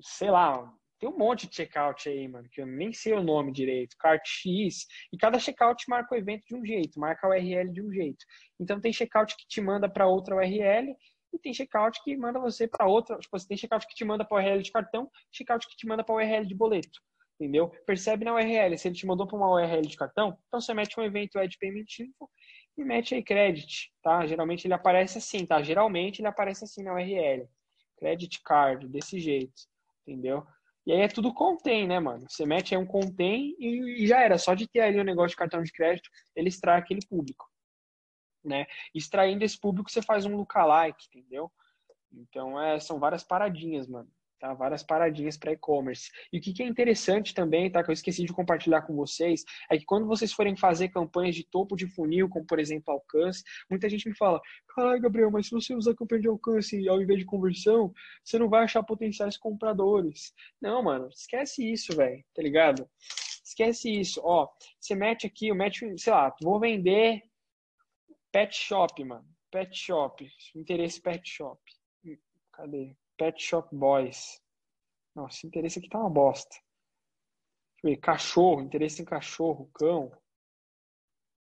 [0.00, 3.52] sei lá, tem um monte de checkout aí, mano, que eu nem sei o nome
[3.52, 7.82] direito, CartX, e cada checkout marca o evento de um jeito, marca a URL de
[7.82, 8.22] um jeito.
[8.60, 10.94] Então tem checkout que te manda para outra URL
[11.32, 14.24] e tem checkout que manda você para outra, tipo, você tem checkout que te manda
[14.24, 17.00] para URL de cartão, checkout que te manda para URL de boleto.
[17.38, 17.70] Entendeu?
[17.86, 20.98] Percebe na URL, se ele te mandou para uma URL de cartão, então você mete
[21.00, 22.28] um evento Add Payment Info
[22.76, 24.26] e mete aí credit, tá?
[24.26, 25.62] Geralmente ele aparece assim, tá?
[25.62, 27.48] Geralmente ele aparece assim na URL
[28.00, 29.52] credit card, desse jeito,
[30.06, 30.44] entendeu?
[30.86, 32.24] E aí é tudo contém, né, mano?
[32.28, 34.38] Você mete aí um contém e, e já era.
[34.38, 37.46] Só de ter ali o um negócio de cartão de crédito, ele extrai aquele público,
[38.44, 38.66] né?
[38.94, 41.50] Extraindo esse público, você faz um lookalike, entendeu?
[42.12, 44.08] Então, é, são várias paradinhas, mano
[44.40, 44.54] tá?
[44.54, 46.10] Várias paradinhas para e-commerce.
[46.32, 47.84] E o que, que é interessante também, tá?
[47.84, 51.44] Que eu esqueci de compartilhar com vocês, é que quando vocês forem fazer campanhas de
[51.44, 54.40] topo de funil, como por exemplo alcance, muita gente me fala,
[54.74, 57.92] caralho, Gabriel, mas se você usar campanha de alcance ao invés de conversão,
[58.24, 60.32] você não vai achar potenciais compradores.
[60.60, 62.88] Não, mano, esquece isso, velho, tá ligado?
[63.44, 64.20] Esquece isso.
[64.24, 64.48] Ó,
[64.80, 67.22] você mete aqui, mete, sei lá, vou vender
[68.32, 69.28] pet shop, mano.
[69.50, 70.26] Pet shop.
[70.54, 71.60] Interesse pet shop.
[72.52, 72.96] Cadê?
[73.16, 74.40] Pet Shop Boys.
[75.14, 76.56] Nossa, esse interesse aqui tá uma bosta.
[77.82, 80.10] ver, cachorro, interesse em cachorro, cão,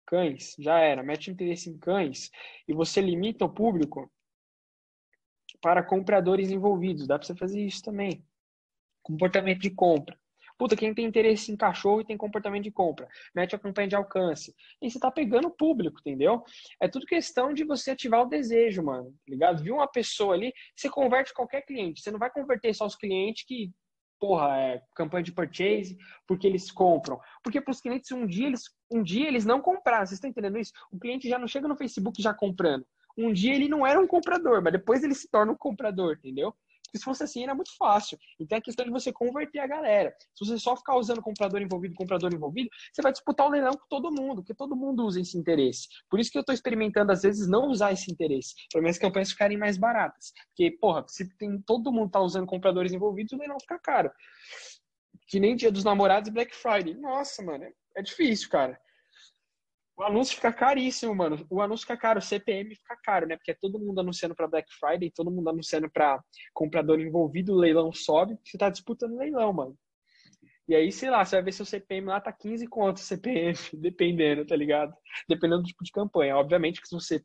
[0.07, 1.03] cães, já era.
[1.03, 2.31] Mete interesse em cães
[2.69, 4.11] e você limita o público
[5.61, 7.07] para compradores envolvidos.
[7.07, 8.27] Dá para você fazer isso também.
[9.03, 10.19] Comportamento de compra.
[10.59, 13.97] Puta, quem tem interesse em cachorro e tem comportamento de compra, mete a campanha de
[13.97, 14.55] alcance.
[14.81, 16.43] E você tá pegando o público, entendeu?
[16.81, 19.11] É tudo questão de você ativar o desejo, mano.
[19.11, 19.63] Tá ligado?
[19.63, 22.01] Viu uma pessoa ali, você converte qualquer cliente.
[22.01, 23.71] Você não vai converter só os clientes que
[24.19, 25.97] porra, é, campanha de purchase,
[26.27, 27.21] porque eles compram.
[27.43, 30.07] Porque para os clientes, um dia eles, um dia eles não compraram.
[30.07, 30.73] Vocês estão entendendo isso?
[30.91, 32.87] O cliente já não chega no Facebook já comprando.
[33.17, 36.55] Um dia ele não era um comprador, mas depois ele se torna um comprador, entendeu?
[36.97, 38.19] Porque se fosse assim, era muito fácil.
[38.41, 40.15] Então é questão de você converter a galera.
[40.35, 43.87] Se você só ficar usando comprador envolvido, comprador envolvido, você vai disputar o leilão com
[43.89, 45.89] todo mundo, porque todo mundo usa esse interesse.
[46.09, 49.31] Por isso que eu estou experimentando, às vezes, não usar esse interesse, para minhas campanhas
[49.31, 50.33] ficarem mais baratas.
[50.49, 54.11] Porque, porra, se tem, todo mundo tá usando compradores envolvidos, o leilão fica caro.
[55.29, 56.95] Que nem dia dos namorados e Black Friday.
[56.95, 58.79] Nossa, mano, é, é difícil, cara.
[59.97, 61.47] O anúncio fica caríssimo, mano.
[61.49, 63.37] O anúncio fica caro, o CPM fica caro, né?
[63.37, 66.23] Porque é todo mundo anunciando para Black Friday, todo mundo anunciando para
[66.53, 69.79] comprador envolvido, o leilão sobe, você tá disputando leilão, mano.
[70.69, 73.57] E aí, sei lá, você vai ver se o CPM lá tá 15 contos CPM,
[73.75, 74.93] dependendo, tá ligado?
[75.29, 76.37] Dependendo do tipo de campanha.
[76.37, 77.25] Obviamente que se você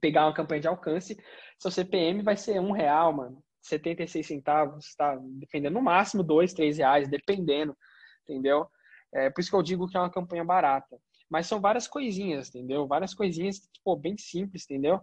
[0.00, 1.18] pegar uma campanha de alcance,
[1.58, 3.42] seu CPM vai ser um real, mano.
[3.62, 5.18] 76 centavos, tá?
[5.22, 7.76] Dependendo, no máximo dois, três reais, dependendo,
[8.22, 8.66] entendeu?
[9.12, 10.96] É por isso que eu digo que é uma campanha barata.
[11.30, 12.86] Mas são várias coisinhas, entendeu?
[12.86, 15.00] Várias coisinhas, tipo, bem simples, entendeu?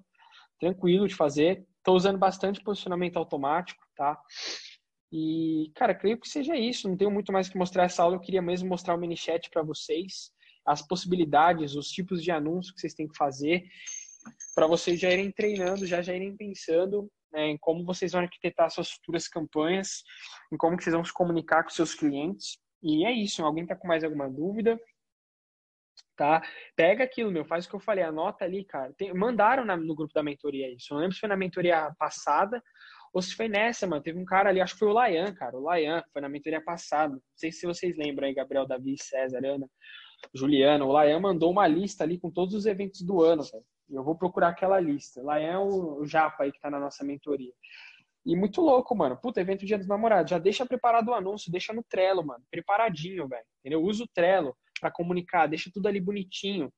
[0.60, 1.66] Tranquilo de fazer.
[1.78, 4.20] Estou usando bastante posicionamento automático, tá?
[5.12, 6.90] E, cara, creio que seja isso.
[6.90, 8.16] Não tenho muito mais que mostrar essa aula.
[8.16, 10.32] Eu queria mesmo mostrar o mini chat para vocês,
[10.66, 13.64] as possibilidades, os tipos de anúncios que vocês têm que fazer,
[14.54, 18.70] para vocês já irem treinando, já já irem pensando né, em como vocês vão arquitetar
[18.70, 20.04] suas futuras campanhas,
[20.52, 22.58] em como vocês vão se comunicar com seus clientes.
[22.82, 23.44] E é isso.
[23.44, 24.80] Alguém está com mais alguma dúvida?
[26.18, 26.42] Tá?
[26.76, 28.92] Pega aquilo, meu, faz o que eu falei, anota ali, cara.
[28.98, 30.92] Tem, mandaram na, no grupo da mentoria isso.
[30.92, 32.62] Eu não lembro se foi na mentoria passada
[33.14, 34.02] ou se foi nessa, mano.
[34.02, 35.56] Teve um cara ali, acho que foi o Layan, cara.
[35.56, 37.14] O Layan, foi na mentoria passada.
[37.14, 39.70] Não sei se vocês lembram aí, Gabriel, Davi, César, Ana,
[40.34, 40.84] Juliana.
[40.84, 43.44] O Layan mandou uma lista ali com todos os eventos do ano.
[43.90, 45.22] Eu vou procurar aquela lista.
[45.22, 47.54] Layan é o, o Japa aí que tá na nossa mentoria.
[48.26, 49.16] E muito louco, mano.
[49.16, 50.32] Puta, evento Dia dos Namorados.
[50.32, 52.44] Já deixa preparado o anúncio, deixa no Trello, mano.
[52.52, 53.46] Preparadinho, velho.
[53.60, 53.82] Entendeu?
[53.82, 56.72] Usa o Trello para comunicar, deixa tudo ali bonitinho.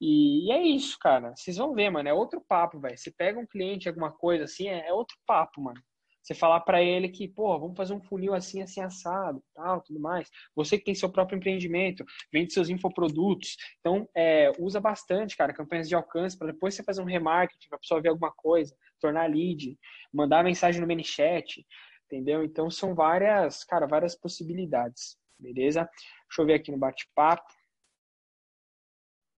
[0.00, 1.32] E, e, é isso, cara.
[1.36, 2.08] Vocês vão ver, mano.
[2.08, 2.96] É outro papo, velho.
[2.98, 5.80] Você pega um cliente, alguma coisa assim, é, é outro papo, mano.
[6.22, 9.98] Você falar para ele que, pô, vamos fazer um funil assim, assim, assado, tal, tudo
[9.98, 10.30] mais.
[10.54, 13.56] Você que tem seu próprio empreendimento, vende seus infoprodutos.
[13.80, 17.78] Então, é, usa bastante, cara, campanhas de alcance para depois você fazer um remarketing, para
[17.78, 19.76] pessoa ver alguma coisa, tornar lead,
[20.12, 21.66] mandar mensagem no ManyChat,
[22.06, 22.44] entendeu?
[22.44, 25.88] Então, são várias, cara, várias possibilidades, beleza?
[26.28, 27.52] Deixa eu ver aqui no bate-papo.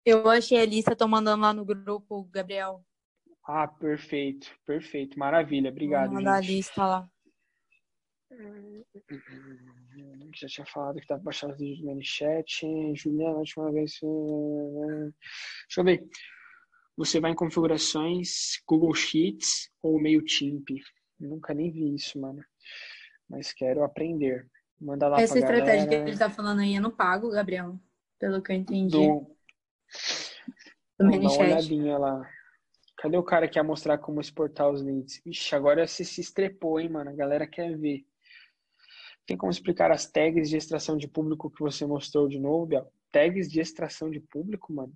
[0.04, 2.84] Eu achei a lista, tô mandando lá no grupo, Gabriel.
[3.46, 6.06] Ah, perfeito, perfeito, maravilha, obrigado.
[6.06, 6.52] Vou mandar gente.
[6.52, 7.10] a lista lá.
[10.34, 12.66] Já tinha falado que estava baixando os vídeos no chat.
[12.94, 13.92] Juliana, última vez.
[14.00, 16.06] Deixa eu ver.
[16.96, 20.68] Você vai em configurações Google Sheets ou MailChimp?
[21.18, 22.44] Nunca nem vi isso, mano.
[23.28, 24.48] Mas quero aprender.
[24.80, 26.04] Manda lá Essa estratégia galera.
[26.04, 27.78] que ele tá falando aí é no pago, Gabriel.
[28.18, 28.90] Pelo que eu entendi.
[28.90, 29.20] Do,
[30.98, 32.28] do Dá uma olhadinha lá.
[32.96, 35.20] Cadê o cara que ia mostrar como exportar os leads?
[35.26, 37.10] Ixi, agora você se estrepou, hein, mano?
[37.10, 38.06] A galera quer ver.
[39.26, 42.92] Tem como explicar as tags de extração de público que você mostrou de novo, Biel?
[43.10, 44.92] Tags de extração de público, mano?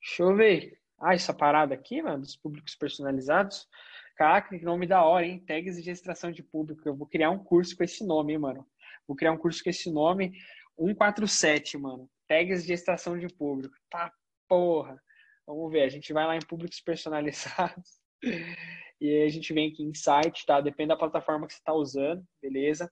[0.00, 0.78] Deixa eu ver.
[0.98, 3.68] Ah, essa parada aqui, mano, dos públicos personalizados.
[4.16, 5.40] Caraca, que nome da hora, hein?
[5.40, 6.88] Tags de extração de público.
[6.88, 8.66] Eu vou criar um curso com esse nome, mano.
[9.06, 10.32] Vou criar um curso com esse nome
[10.78, 12.08] 147, mano.
[12.28, 13.74] Tags de extração de público.
[13.90, 14.12] Tá,
[14.48, 15.00] porra.
[15.46, 17.98] Vamos ver, a gente vai lá em públicos personalizados.
[19.00, 20.60] e a gente vem aqui em site, tá?
[20.60, 22.90] Depende da plataforma que você está usando, beleza?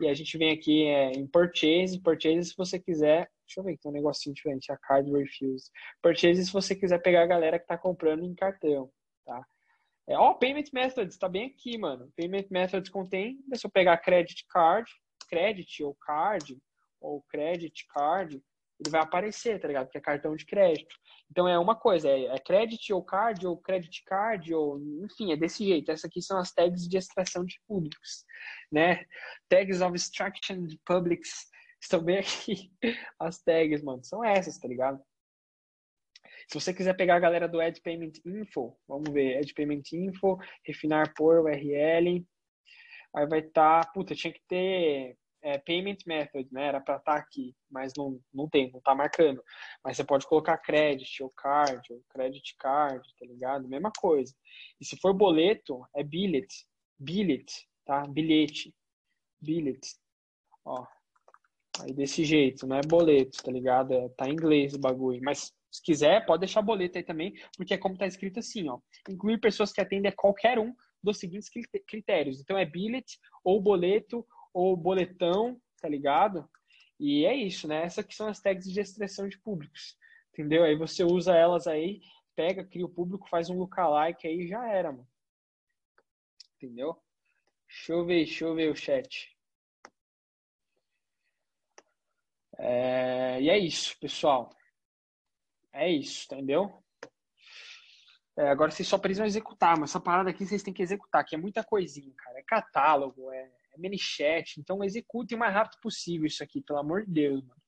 [0.00, 2.00] E a gente vem aqui é, em purchase.
[2.02, 3.30] Purchase, se você quiser.
[3.46, 5.70] Deixa eu ver que tem um negocinho diferente, a card refuse.
[6.02, 8.90] Purchase, se você quiser pegar a galera que está comprando em cartão,
[9.24, 9.46] tá?
[10.08, 12.12] É, ó, Payment Methods, tá bem aqui, mano.
[12.16, 14.90] Payment Methods contém, se eu pegar Credit Card,
[15.28, 16.56] Credit ou Card,
[17.00, 18.40] ou Credit Card,
[18.78, 19.88] ele vai aparecer, tá ligado?
[19.88, 20.94] Que é cartão de crédito.
[21.30, 25.36] Então é uma coisa, é, é Credit ou Card, ou Credit Card, ou enfim, é
[25.36, 25.90] desse jeito.
[25.90, 28.24] Essas aqui são as tags de extração de públicos,
[28.70, 29.04] né?
[29.48, 31.46] Tags of extraction de publics.
[31.80, 32.70] Estão bem aqui
[33.18, 34.04] as tags, mano.
[34.04, 35.00] São essas, tá ligado?
[36.46, 40.38] Se você quiser pegar a galera do Ad Payment Info, vamos ver, Ad Payment Info,
[40.64, 42.24] refinar por URL,
[43.14, 46.66] aí vai estar, tá, puta, tinha que ter é, payment method, né?
[46.66, 49.42] Era para estar tá aqui, mas não, não tem, não tá marcando.
[49.82, 53.68] Mas você pode colocar credit ou card, ou credit card, tá ligado?
[53.68, 54.34] Mesma coisa.
[54.80, 56.48] E se for boleto, é billet,
[56.98, 57.46] billet,
[57.84, 58.06] tá?
[58.06, 58.74] Bilhete,
[59.40, 59.80] billet.
[60.64, 60.84] Ó,
[61.80, 63.94] aí desse jeito, não é boleto, tá ligado?
[63.94, 65.20] É, tá em inglês o bagulho.
[65.22, 68.78] Mas se quiser, pode deixar boleto aí também, porque é como tá escrito assim, ó.
[69.08, 71.50] Incluir pessoas que atendem a qualquer um dos seguintes
[71.86, 72.40] critérios.
[72.40, 76.48] Então é billet, ou boleto, ou boletão, tá ligado?
[76.98, 77.84] E é isso, né?
[77.84, 79.96] Essas que são as tags de expressão de públicos.
[80.32, 80.64] Entendeu?
[80.64, 82.00] Aí você usa elas aí,
[82.34, 85.08] pega, cria o público, faz um lookalike aí já era, mano.
[86.56, 86.96] Entendeu?
[87.68, 89.36] Deixa eu ver, deixa eu ver o chat.
[92.58, 93.40] É...
[93.42, 94.55] E é isso, pessoal.
[95.76, 96.82] É isso, entendeu?
[98.34, 101.34] É, agora vocês só precisam executar, mas essa parada aqui vocês têm que executar, que
[101.34, 102.38] é muita coisinha, cara.
[102.38, 107.04] É catálogo, é, é ManyChat, então executem o mais rápido possível isso aqui, pelo amor
[107.04, 107.62] de Deus, mano.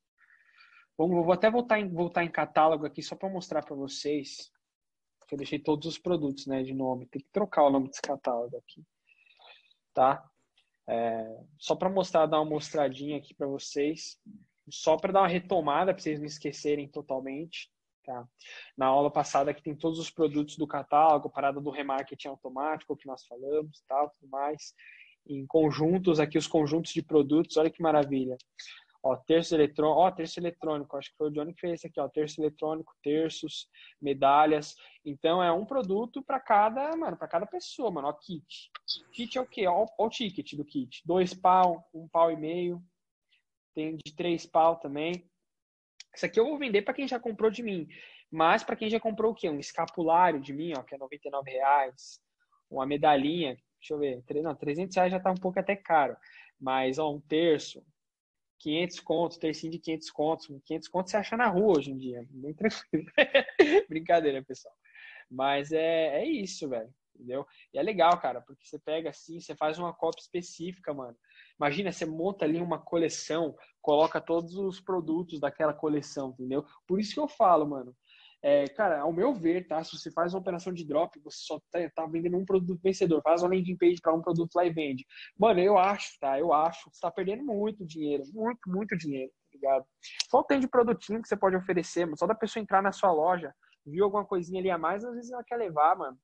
[0.97, 4.51] Bom, vou até voltar em, voltar em catálogo aqui só para mostrar para vocês.
[5.27, 7.07] Que eu deixei todos os produtos, né, de nome.
[7.07, 8.83] Tem que trocar o nome desse catálogo aqui,
[9.93, 10.27] tá?
[10.89, 14.19] É, só para mostrar, dar uma mostradinha aqui para vocês,
[14.71, 17.71] só para dar uma retomada para vocês não esquecerem totalmente.
[18.09, 18.27] Tá?
[18.75, 23.07] Na aula passada que tem todos os produtos do catálogo, parada do remarketing automático que
[23.07, 24.73] nós falamos, tal, tudo mais.
[25.27, 28.39] Em conjuntos, aqui os conjuntos de produtos, olha que maravilha.
[29.03, 32.09] Ó, terço eletrônico, ó, terço eletrônico, acho que foi o Johnny que fez aqui, ó,
[32.09, 33.69] terço eletrônico, terços,
[34.01, 34.75] medalhas.
[35.05, 38.71] Então é um produto para cada, mano, para cada pessoa, mano, ó, kit.
[39.13, 39.67] Kit é o quê?
[39.67, 41.03] Ó, ó, o ticket do kit.
[41.05, 42.83] Dois pau, um pau e meio.
[43.75, 45.31] Tem de três pau também.
[46.19, 47.87] Isso aqui eu vou vender para quem já comprou de mim.
[48.29, 49.49] Mas para quem já comprou o quê?
[49.49, 52.21] Um escapulário de mim, ó, que é 99 reais.
[52.69, 56.17] Uma medalhinha, deixa eu ver, não, 300 reais já tá um pouco até caro.
[56.61, 57.87] Mas, ó, um terço,
[58.59, 60.61] 500 contos, tercinho de 500 contos.
[60.65, 62.27] 500 contos você acha na rua hoje em dia.
[62.29, 63.07] Bem tranquilo.
[63.89, 64.75] Brincadeira, pessoal.
[65.31, 66.93] Mas é, é isso, velho.
[67.15, 67.47] Entendeu?
[67.73, 71.17] E é legal, cara, porque você pega assim, você faz uma cópia específica, mano.
[71.59, 76.65] Imagina, você monta ali uma coleção, coloca todos os produtos daquela coleção, entendeu?
[76.87, 77.95] Por isso que eu falo, mano.
[78.41, 79.83] É, cara, ao meu ver, tá?
[79.83, 83.21] Se você faz uma operação de drop, você só tá, tá vendendo um produto vencedor,
[83.23, 85.05] faz uma landing page para um produto lá e vende.
[85.37, 86.39] Mano, eu acho, tá?
[86.39, 89.85] Eu acho você tá perdendo muito dinheiro, muito, muito dinheiro, tá ligado?
[90.31, 92.17] Só tem de produtinho que você pode oferecer, mano.
[92.17, 93.53] Só da pessoa entrar na sua loja,
[93.85, 96.17] viu alguma coisinha ali a mais, às vezes ela quer levar, mano.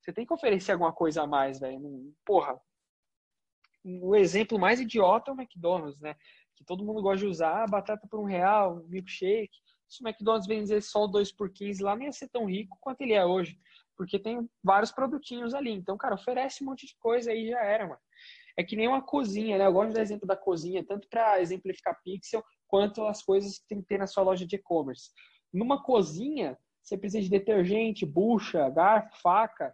[0.00, 1.78] Você tem que oferecer alguma coisa a mais, velho.
[2.24, 2.58] Porra,
[3.84, 6.14] o exemplo mais idiota é o McDonald's, né?
[6.56, 9.58] Que todo mundo gosta de usar, batata por um real, milkshake.
[9.88, 12.76] Se o McDonald's vender só o 2 por 15 lá, nem ia ser tão rico
[12.80, 13.58] quanto ele é hoje.
[13.96, 15.72] Porque tem vários produtinhos ali.
[15.72, 18.00] Então, cara, oferece um monte de coisa aí já era, mano.
[18.56, 19.66] É que nem uma cozinha, né?
[19.66, 23.80] Eu gosto do exemplo da cozinha, tanto para exemplificar pixel, quanto as coisas que tem
[23.80, 25.10] que ter na sua loja de e-commerce.
[25.52, 29.72] Numa cozinha, você precisa de detergente, bucha, garfo, faca,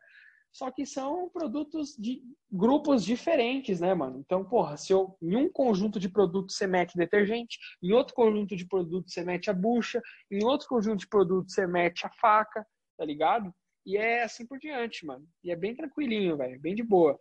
[0.53, 4.19] só que são produtos de grupos diferentes, né, mano?
[4.25, 8.57] Então, porra, se eu, em um conjunto de produtos você mete detergente, em outro conjunto
[8.57, 12.67] de produtos você mete a bucha, em outro conjunto de produtos você mete a faca,
[12.97, 13.53] tá ligado?
[13.85, 15.27] E é assim por diante, mano.
[15.45, 17.19] E é bem tranquilinho, velho, bem de boa.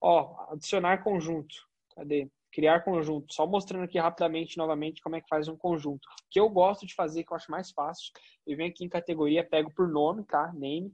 [0.00, 1.54] Ó, adicionar conjunto.
[1.94, 2.30] Cadê?
[2.50, 3.34] Criar conjunto.
[3.34, 6.06] Só mostrando aqui rapidamente, novamente, como é que faz um conjunto.
[6.06, 8.10] O que eu gosto de fazer, que eu acho mais fácil,
[8.46, 10.52] eu venho aqui em categoria, pego por nome, tá?
[10.54, 10.92] Name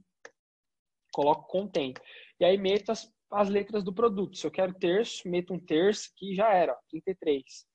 [1.15, 1.93] coloco contém.
[2.37, 4.37] E aí meto as, as letras do produto.
[4.37, 7.65] Se eu quero terço, meto um terço que já era, ó, 33.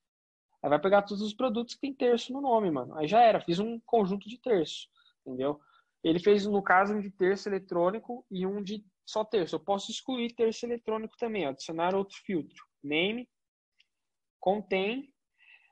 [0.62, 2.95] Aí vai pegar todos os produtos que tem terço no nome, mano.
[2.99, 4.88] Aí já era, fiz um conjunto de terço,
[5.24, 5.59] entendeu?
[6.05, 9.57] Ele fez, no caso, um de terço eletrônico e um de só terço.
[9.57, 12.62] Eu posso excluir terço eletrônico também, ó, adicionar outro filtro.
[12.82, 13.26] Name,
[14.38, 15.11] contém.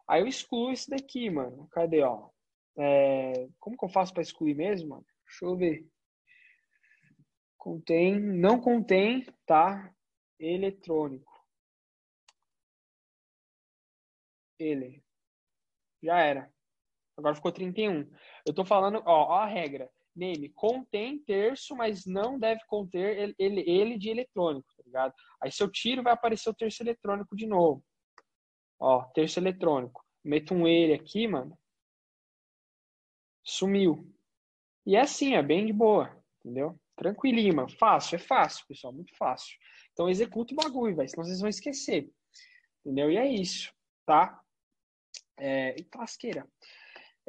[0.08, 1.68] Aí eu excluo esse daqui, mano.
[1.70, 2.30] Cadê, ó?
[2.78, 3.46] É...
[3.60, 5.06] Como que eu faço para excluir mesmo, mano?
[5.26, 5.86] Deixa eu ver.
[7.68, 9.94] Contém, não contém, tá?
[10.40, 11.30] Eletrônico.
[14.58, 15.04] Ele.
[16.02, 16.50] Já era.
[17.14, 18.10] Agora ficou 31.
[18.46, 19.90] Eu tô falando, ó, ó a regra.
[20.16, 25.12] Name contém terço, mas não deve conter ele, ele, ele de eletrônico, tá ligado?
[25.38, 27.84] Aí se eu tiro, vai aparecer o terço eletrônico de novo.
[28.80, 30.02] Ó, terço eletrônico.
[30.24, 31.54] Meto um ele aqui, mano.
[33.44, 34.10] Sumiu.
[34.86, 36.80] E é assim, é bem de boa, entendeu?
[36.98, 37.68] Tranquilinho, mano.
[37.78, 39.56] Fácil, é fácil, pessoal, muito fácil.
[39.92, 42.10] Então executa o bagulho, vai, senão vocês vão esquecer.
[42.84, 43.10] Entendeu?
[43.10, 43.72] E é isso,
[44.04, 44.40] tá?
[45.38, 46.46] É, e tasqueira.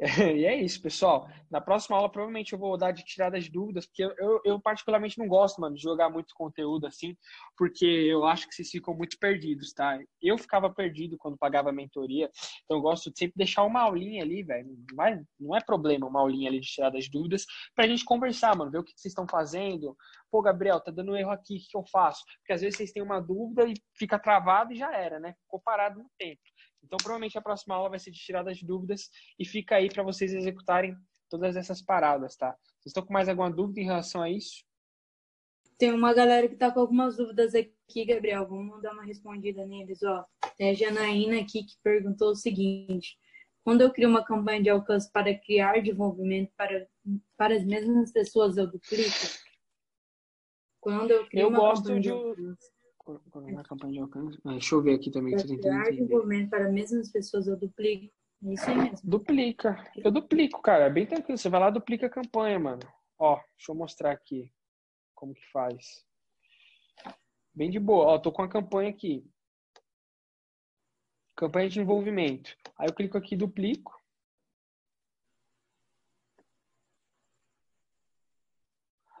[0.34, 1.28] e é isso, pessoal.
[1.50, 5.18] Na próxima aula, provavelmente eu vou dar de tirada de dúvidas, porque eu, eu, particularmente
[5.18, 7.14] não gosto, mano, de jogar muito conteúdo assim,
[7.54, 9.98] porque eu acho que vocês ficam muito perdidos, tá?
[10.22, 12.30] Eu ficava perdido quando pagava mentoria,
[12.64, 14.68] então eu gosto de sempre deixar uma aulinha ali, velho.
[14.94, 17.44] Não, não é problema uma aulinha ali de tirada de dúvidas,
[17.74, 19.94] pra gente conversar, mano, ver o que vocês estão fazendo.
[20.30, 22.24] Pô, Gabriel, tá dando erro aqui, o que eu faço?
[22.38, 25.34] Porque às vezes vocês têm uma dúvida e fica travado e já era, né?
[25.42, 26.40] Ficou parado no tempo.
[26.82, 30.02] Então, provavelmente a próxima aula vai ser de tirada de dúvidas e fica aí para
[30.02, 30.96] vocês executarem
[31.28, 32.50] todas essas paradas, tá?
[32.80, 34.64] Vocês estão com mais alguma dúvida em relação a isso?
[35.78, 38.46] Tem uma galera que está com algumas dúvidas aqui, Gabriel.
[38.46, 40.26] Vamos dar uma respondida neles, ó.
[40.56, 43.16] Tem a Janaína aqui que perguntou o seguinte:
[43.64, 46.86] quando eu crio uma campanha de alcance para criar desenvolvimento para,
[47.36, 49.10] para as mesmas pessoas, eu duplico?
[50.80, 52.79] Quando eu crio eu uma gosto campanha de, de alcance
[53.52, 54.38] na campanha de alcance.
[54.44, 55.34] Ah, deixa eu ver aqui também.
[55.34, 58.14] Para criar desenvolvimento para as mesmas pessoas, eu duplico.
[58.44, 59.10] É isso aí mesmo.
[59.10, 59.92] Duplica.
[59.96, 60.84] Eu duplico, cara.
[60.84, 61.38] É bem tranquilo.
[61.38, 62.82] Você vai lá duplica a campanha, mano.
[63.18, 64.50] Ó, deixa eu mostrar aqui
[65.14, 66.04] como que faz.
[67.54, 68.06] Bem de boa.
[68.06, 69.28] Ó, tô com a campanha aqui.
[71.36, 72.56] Campanha de envolvimento.
[72.78, 73.98] Aí eu clico aqui, duplico.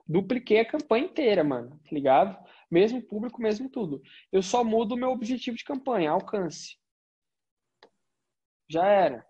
[0.06, 1.70] Dupliquei a campanha inteira, mano.
[1.70, 2.36] Tá ligado?
[2.70, 4.02] Mesmo público, mesmo tudo.
[4.30, 6.78] Eu só mudo o meu objetivo de campanha, alcance.
[8.68, 9.26] Já era.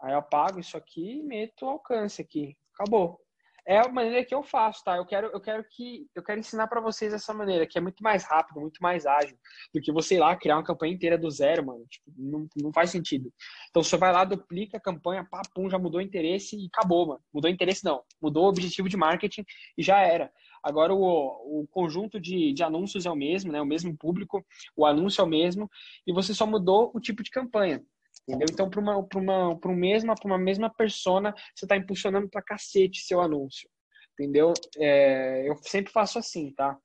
[0.00, 2.56] Aí eu apago isso aqui e meto alcance aqui.
[2.74, 3.22] Acabou
[3.66, 4.96] é a maneira que eu faço, tá?
[4.96, 8.02] Eu quero, eu quero que eu quero ensinar para vocês essa maneira, que é muito
[8.02, 9.36] mais rápido, muito mais ágil
[9.72, 11.84] do que você ir lá criar uma campanha inteira do zero, mano.
[11.88, 13.32] Tipo, não, não faz sentido.
[13.70, 17.06] Então você vai lá, duplica a campanha, pá, pum, já mudou o interesse e acabou,
[17.06, 17.20] mano.
[17.32, 19.44] Mudou o interesse não, mudou o objetivo de marketing
[19.78, 20.32] e já era.
[20.62, 23.60] Agora o, o conjunto de, de anúncios é o mesmo, né?
[23.60, 24.44] O mesmo público,
[24.76, 25.68] o anúncio é o mesmo
[26.06, 27.82] e você só mudou o tipo de campanha.
[28.28, 28.46] Entendeu?
[28.50, 33.00] Então, para uma, uma, uma, mesma, pra uma mesma persona, você está impulsionando para cacete
[33.00, 33.68] seu anúncio.
[34.12, 34.52] Entendeu?
[34.78, 36.78] É, eu sempre faço assim, tá?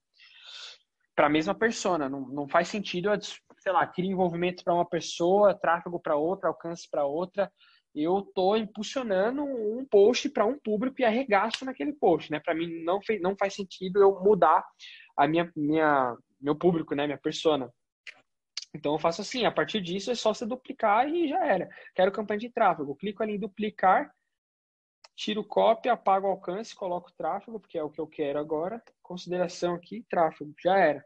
[1.15, 2.09] Para a mesma persona.
[2.09, 3.09] Não, não faz sentido,
[3.59, 7.51] sei lá, criar envolvimento para uma pessoa, tráfego para outra, alcance para outra.
[7.99, 12.39] Eu tô impulsionando um post para um público e arregaço naquele post, né?
[12.39, 14.63] Para mim não, não faz sentido eu mudar
[15.17, 17.07] a minha, minha, meu público, né?
[17.07, 17.73] Minha persona.
[18.75, 21.67] Então eu faço assim, a partir disso é só você duplicar e já era.
[21.95, 24.13] Quero campanha de tráfego, clico ali em duplicar,
[25.15, 28.81] tiro cópia, apago o alcance, coloco tráfego, porque é o que eu quero agora.
[29.01, 31.03] Consideração aqui, tráfego, já era.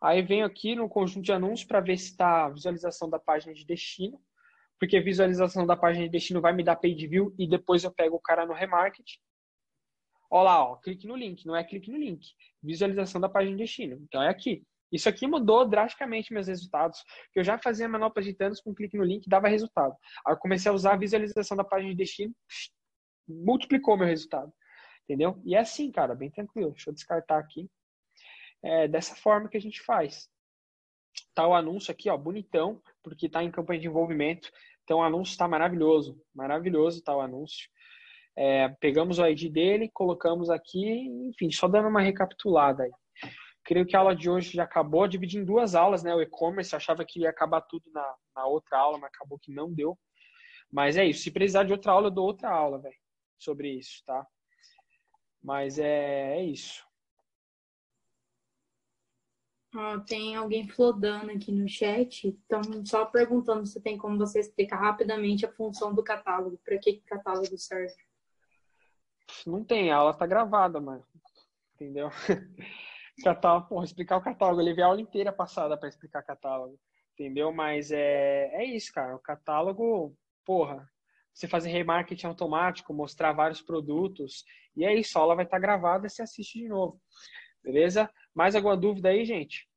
[0.00, 3.52] Aí venho aqui no conjunto de anúncios para ver se está a visualização da página
[3.52, 4.18] de destino,
[4.78, 8.16] porque visualização da página de destino vai me dar page view e depois eu pego
[8.16, 9.06] o cara no remarket.
[10.30, 12.26] Olha lá, ó, clique no link, não é clique no link.
[12.62, 13.98] Visualização da página de destino.
[14.02, 14.62] Então é aqui.
[14.90, 17.02] Isso aqui mudou drasticamente meus resultados,
[17.34, 19.94] eu já fazia manopla de danos com um clique no link dava resultado.
[20.26, 22.34] Aí eu comecei a usar a visualização da página de destino,
[23.28, 24.52] multiplicou meu resultado.
[25.04, 25.40] Entendeu?
[25.44, 26.72] E é assim, cara, bem tranquilo.
[26.72, 27.68] Deixa eu descartar aqui.
[28.62, 30.28] É dessa forma que a gente faz.
[31.34, 34.50] Tá o anúncio aqui, ó, bonitão, porque tá em campanha de envolvimento.
[34.84, 36.20] Então o anúncio está maravilhoso.
[36.34, 37.68] Maravilhoso tá o anúncio.
[38.36, 40.86] É, pegamos o ID dele, colocamos aqui,
[41.28, 42.90] enfim, só dando uma recapitulada aí.
[43.64, 46.14] Creio que a aula de hoje já acabou, dividi em duas aulas, né?
[46.14, 49.72] O e-commerce, achava que ia acabar tudo na, na outra aula, mas acabou que não
[49.72, 49.98] deu.
[50.70, 51.22] Mas é isso.
[51.22, 52.96] Se precisar de outra aula, eu dou outra aula, velho,
[53.38, 54.26] sobre isso, tá?
[55.42, 56.87] Mas é, é isso.
[59.74, 64.80] Ah, tem alguém flodando aqui no chat, então só perguntando se tem como você explicar
[64.80, 67.94] rapidamente a função do catálogo, para que, que o catálogo serve.
[69.46, 71.04] Não tem, a aula tá gravada, mano.
[71.74, 72.08] Entendeu?
[73.22, 74.60] catálogo, porra, explicar o catálogo.
[74.60, 76.78] Eu levei a aula inteira passada para explicar catálogo,
[77.12, 77.52] entendeu?
[77.52, 79.14] Mas é, é isso, cara.
[79.14, 80.16] O catálogo,
[80.46, 80.90] porra,
[81.32, 84.44] você fazer remarketing automático, mostrar vários produtos,
[84.74, 87.00] e é isso, a aula vai estar gravada e você assiste de novo.
[87.62, 88.10] Beleza?
[88.38, 89.68] Mais alguma dúvida aí, gente?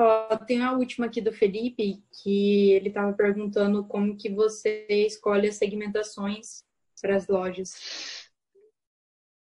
[0.00, 5.48] Uh, tem a última aqui do Felipe, que ele estava perguntando como que você escolhe
[5.48, 6.64] as segmentações
[7.02, 8.26] para as lojas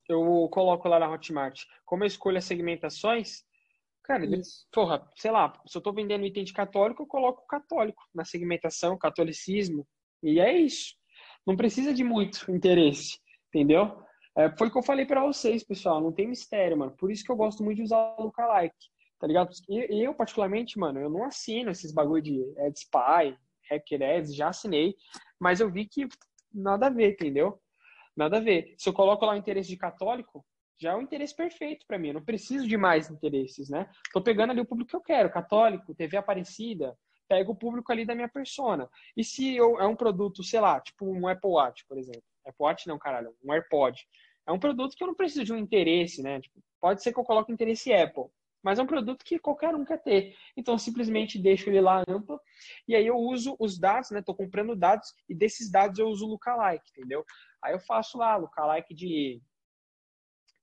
[0.08, 1.64] eu coloco lá na Hotmart.
[1.86, 3.44] Como eu escolho as segmentações,
[4.04, 4.26] cara,
[4.72, 8.98] porra, sei lá, se eu tô vendendo item de católico, eu coloco católico na segmentação,
[8.98, 9.88] catolicismo,
[10.22, 10.96] e é isso.
[11.46, 14.05] Não precisa de muito interesse, entendeu?
[14.38, 16.92] É, foi o que eu falei para vocês, pessoal, não tem mistério, mano.
[16.92, 18.76] Por isso que eu gosto muito de usar o lookalike,
[19.20, 19.50] tá ligado?
[19.70, 23.38] E eu, particularmente, mano, eu não assino esses bagulho de AdSpy,
[23.70, 24.96] Hacker Ads, já assinei,
[25.40, 26.08] mas eu vi que
[26.54, 27.60] nada a ver, entendeu?
[28.16, 28.76] Nada a ver.
[28.78, 30.46] Se eu coloco lá o interesse de católico,
[30.78, 32.10] já é o interesse perfeito para mim.
[32.10, 33.90] Eu não preciso de mais interesses, né?
[34.12, 38.06] Tô pegando ali o público que eu quero, católico, TV Aparecida, pego o público ali
[38.06, 38.90] da minha persona.
[39.16, 42.24] E se eu, é um produto, sei lá, tipo um Apple Watch, por exemplo.
[42.46, 44.00] Apple Watch não, caralho, um AirPod.
[44.48, 46.40] É um produto que eu não preciso de um interesse, né?
[46.40, 48.26] Tipo, pode ser que eu coloque interesse Apple,
[48.62, 50.36] mas é um produto que qualquer um quer ter.
[50.56, 52.40] Então, simplesmente deixo ele lá amplo
[52.88, 54.22] e aí eu uso os dados, né?
[54.22, 57.26] Tô comprando dados e desses dados eu uso o lookalike, entendeu?
[57.64, 59.42] Aí eu faço lá lookalike de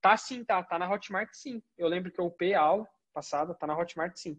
[0.01, 1.63] Tá sim, tá, tá na Hotmart sim.
[1.77, 4.37] Eu lembro que eu upei a aula passada, tá na Hotmart sim.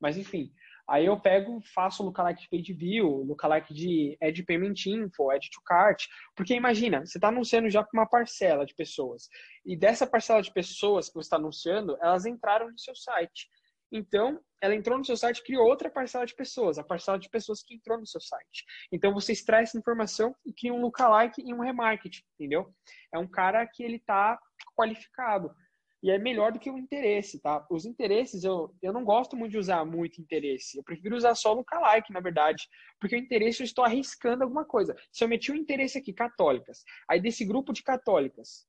[0.00, 0.52] Mas enfim,
[0.90, 5.60] Aí eu pego, faço lookalike de page view, lookalike de ad payment info, add to
[5.64, 6.08] cart.
[6.34, 9.28] Porque imagina, você está anunciando já para uma parcela de pessoas.
[9.64, 13.48] E dessa parcela de pessoas que você está anunciando, elas entraram no seu site.
[13.92, 17.62] Então, ela entrou no seu site criou outra parcela de pessoas, a parcela de pessoas
[17.62, 18.64] que entrou no seu site.
[18.90, 22.74] Então, você extrai essa informação e cria um lookalike e um remarketing, entendeu?
[23.14, 24.40] É um cara que ele está
[24.76, 25.54] qualificado
[26.02, 27.66] e é melhor do que o interesse, tá?
[27.70, 30.78] Os interesses, eu, eu não gosto muito de usar muito interesse.
[30.78, 32.66] Eu prefiro usar só no like, na verdade.
[32.98, 34.96] Porque o interesse eu estou arriscando alguma coisa.
[35.12, 38.66] Se eu meti um interesse aqui, católicas, aí desse grupo de católicas,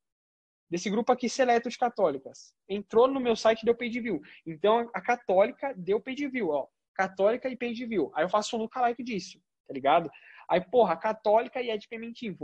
[0.69, 4.21] desse grupo aqui seleto de católicas, entrou no meu site e deu page view.
[4.45, 6.67] Então, a católica deu page view, ó.
[6.93, 8.11] Católica e page view.
[8.13, 10.09] Aí eu faço um like disso, tá ligado?
[10.51, 11.87] Aí, porra, católica e é de.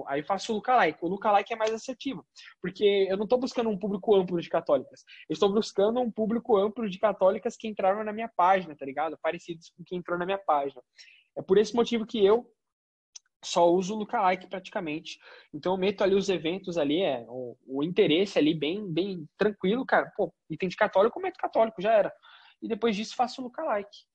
[0.07, 0.97] Aí faço o lookalike.
[1.01, 2.25] O lookalike é mais assertivo.
[2.61, 5.03] Porque eu não estou buscando um público amplo de católicas.
[5.27, 9.19] Eu estou buscando um público amplo de católicas que entraram na minha página, tá ligado?
[9.21, 10.81] Parecidos com quem entrou na minha página.
[11.37, 12.49] É por esse motivo que eu
[13.43, 15.19] só uso o lookalike praticamente.
[15.53, 19.85] Então eu meto ali os eventos ali, é, o, o interesse ali bem, bem tranquilo,
[19.85, 20.09] cara.
[20.15, 22.13] Pô, item de católico, eu meto católico, já era.
[22.61, 24.05] E depois disso faço o lookalike.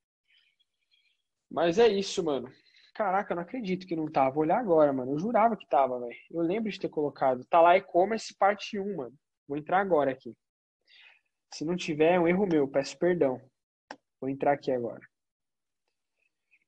[1.51, 2.51] Mas é isso, mano.
[2.95, 4.34] Caraca, eu não acredito que não tava.
[4.34, 5.12] Vou olhar agora, mano.
[5.12, 6.14] Eu jurava que tava, velho.
[6.30, 7.45] Eu lembro de ter colocado.
[7.47, 9.16] Tá lá e-commerce parte 1, mano.
[9.49, 10.36] Vou entrar agora aqui.
[11.55, 12.68] Se não tiver, é um erro meu.
[12.68, 13.40] Peço perdão.
[14.20, 15.01] Vou entrar aqui agora.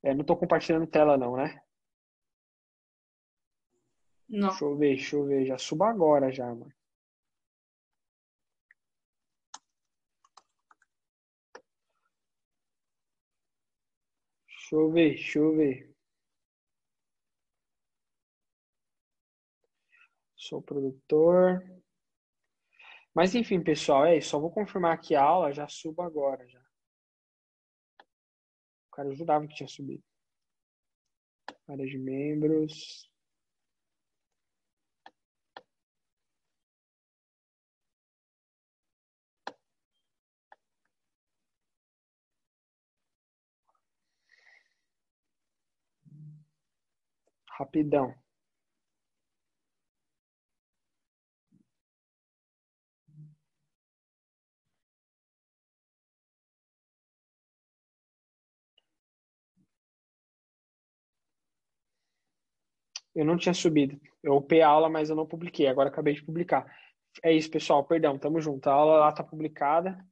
[0.02, 1.60] É, não tô compartilhando tela, não, né?
[4.28, 4.48] Não.
[4.48, 5.46] Deixa eu ver, deixa eu ver.
[5.46, 6.72] Já suba agora já, mano.
[14.48, 15.93] Deixa eu ver, deixa eu ver.
[20.54, 21.64] Sou produtor.
[23.12, 24.28] Mas enfim, pessoal, é isso.
[24.30, 26.60] Só vou confirmar aqui a aula, já subo agora já.
[28.88, 30.04] O cara ajudava que tinha subido.
[31.66, 33.10] Área de membros.
[47.58, 48.23] Rapidão.
[63.14, 64.00] Eu não tinha subido.
[64.22, 65.66] Eu upei a aula, mas eu não publiquei.
[65.66, 66.66] Agora acabei de publicar.
[67.22, 67.84] É isso, pessoal.
[67.84, 68.68] Perdão, tamo junto.
[68.68, 70.04] A aula lá tá publicada.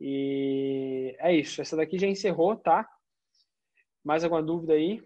[0.00, 1.62] E é isso.
[1.62, 2.88] Essa daqui já encerrou, tá?
[4.04, 5.02] Mais alguma dúvida aí?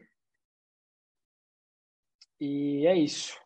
[2.41, 3.39] E é isso.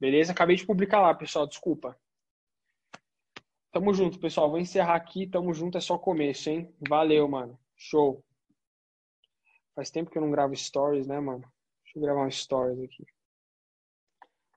[0.00, 0.32] Beleza?
[0.32, 1.46] Acabei de publicar lá, pessoal.
[1.46, 1.96] Desculpa.
[3.70, 4.50] Tamo junto, pessoal.
[4.50, 5.28] Vou encerrar aqui.
[5.28, 6.74] Tamo junto, é só começo, hein?
[6.88, 7.58] Valeu, mano.
[7.76, 8.24] Show.
[9.74, 11.44] Faz tempo que eu não gravo stories, né, mano?
[11.90, 13.04] Deixa eu gravar um stories aqui.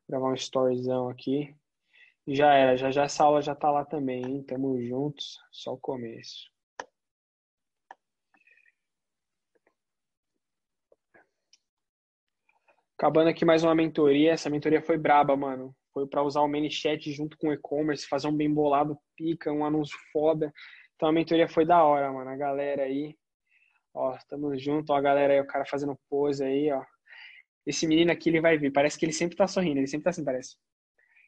[0.07, 1.55] Gravar um storyzão aqui.
[2.27, 4.43] Já era, já já essa aula já tá lá também, hein?
[4.43, 6.51] Tamo juntos, só o começo.
[12.95, 14.33] Acabando aqui mais uma mentoria.
[14.33, 15.75] Essa mentoria foi braba, mano.
[15.91, 19.65] Foi para usar o ManyChat junto com o e-commerce, fazer um bem bolado, pica, um
[19.65, 20.53] anúncio foda.
[20.95, 22.29] Então a mentoria foi da hora, mano.
[22.29, 23.17] A galera aí,
[23.91, 26.92] ó, tamo junto, ó, a galera aí, o cara fazendo pose aí, ó.
[27.65, 28.71] Esse menino aqui, ele vai vir.
[28.71, 29.79] Parece que ele sempre tá sorrindo.
[29.79, 30.55] Ele sempre tá assim, parece.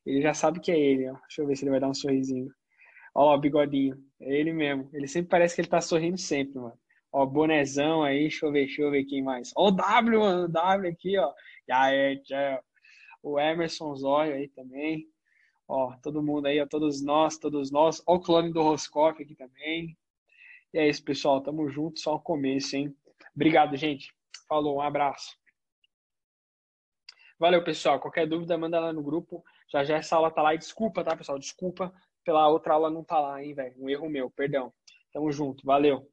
[0.06, 1.14] Ele já sabe que é ele, ó.
[1.14, 2.50] Deixa eu ver se ele vai dar um sorrisinho.
[3.14, 3.98] Ó, bigodinho.
[4.20, 4.90] É ele mesmo.
[4.94, 6.78] Ele sempre parece que ele tá sorrindo sempre, mano.
[7.12, 8.22] Ó, bonezão aí.
[8.22, 9.52] Deixa eu ver, deixa eu ver quem mais.
[9.56, 10.46] Ó, o W, mano.
[10.46, 11.32] O W aqui, ó.
[11.68, 12.64] E aí, tchau.
[13.24, 15.08] O Emerson Zóio aí também.
[15.68, 16.68] Ó, todo mundo aí, ó.
[16.68, 18.04] Todos nós, todos nós.
[18.06, 19.98] Ó, o clone do Roscoff aqui também.
[20.74, 21.42] E é isso, pessoal.
[21.42, 22.00] Tamo junto.
[22.00, 22.94] Só o começo, hein?
[23.34, 24.14] Obrigado, gente.
[24.48, 25.36] Falou, um abraço.
[27.40, 28.00] Valeu, pessoal.
[28.00, 29.44] Qualquer dúvida, manda lá no grupo.
[29.72, 30.54] Já já essa aula tá lá.
[30.54, 31.38] E desculpa, tá, pessoal?
[31.40, 31.94] Desculpa
[32.26, 33.76] pela outra aula não tá lá, hein, velho.
[33.78, 34.74] Um erro meu, perdão.
[35.14, 35.64] Tamo junto.
[35.64, 36.10] Valeu.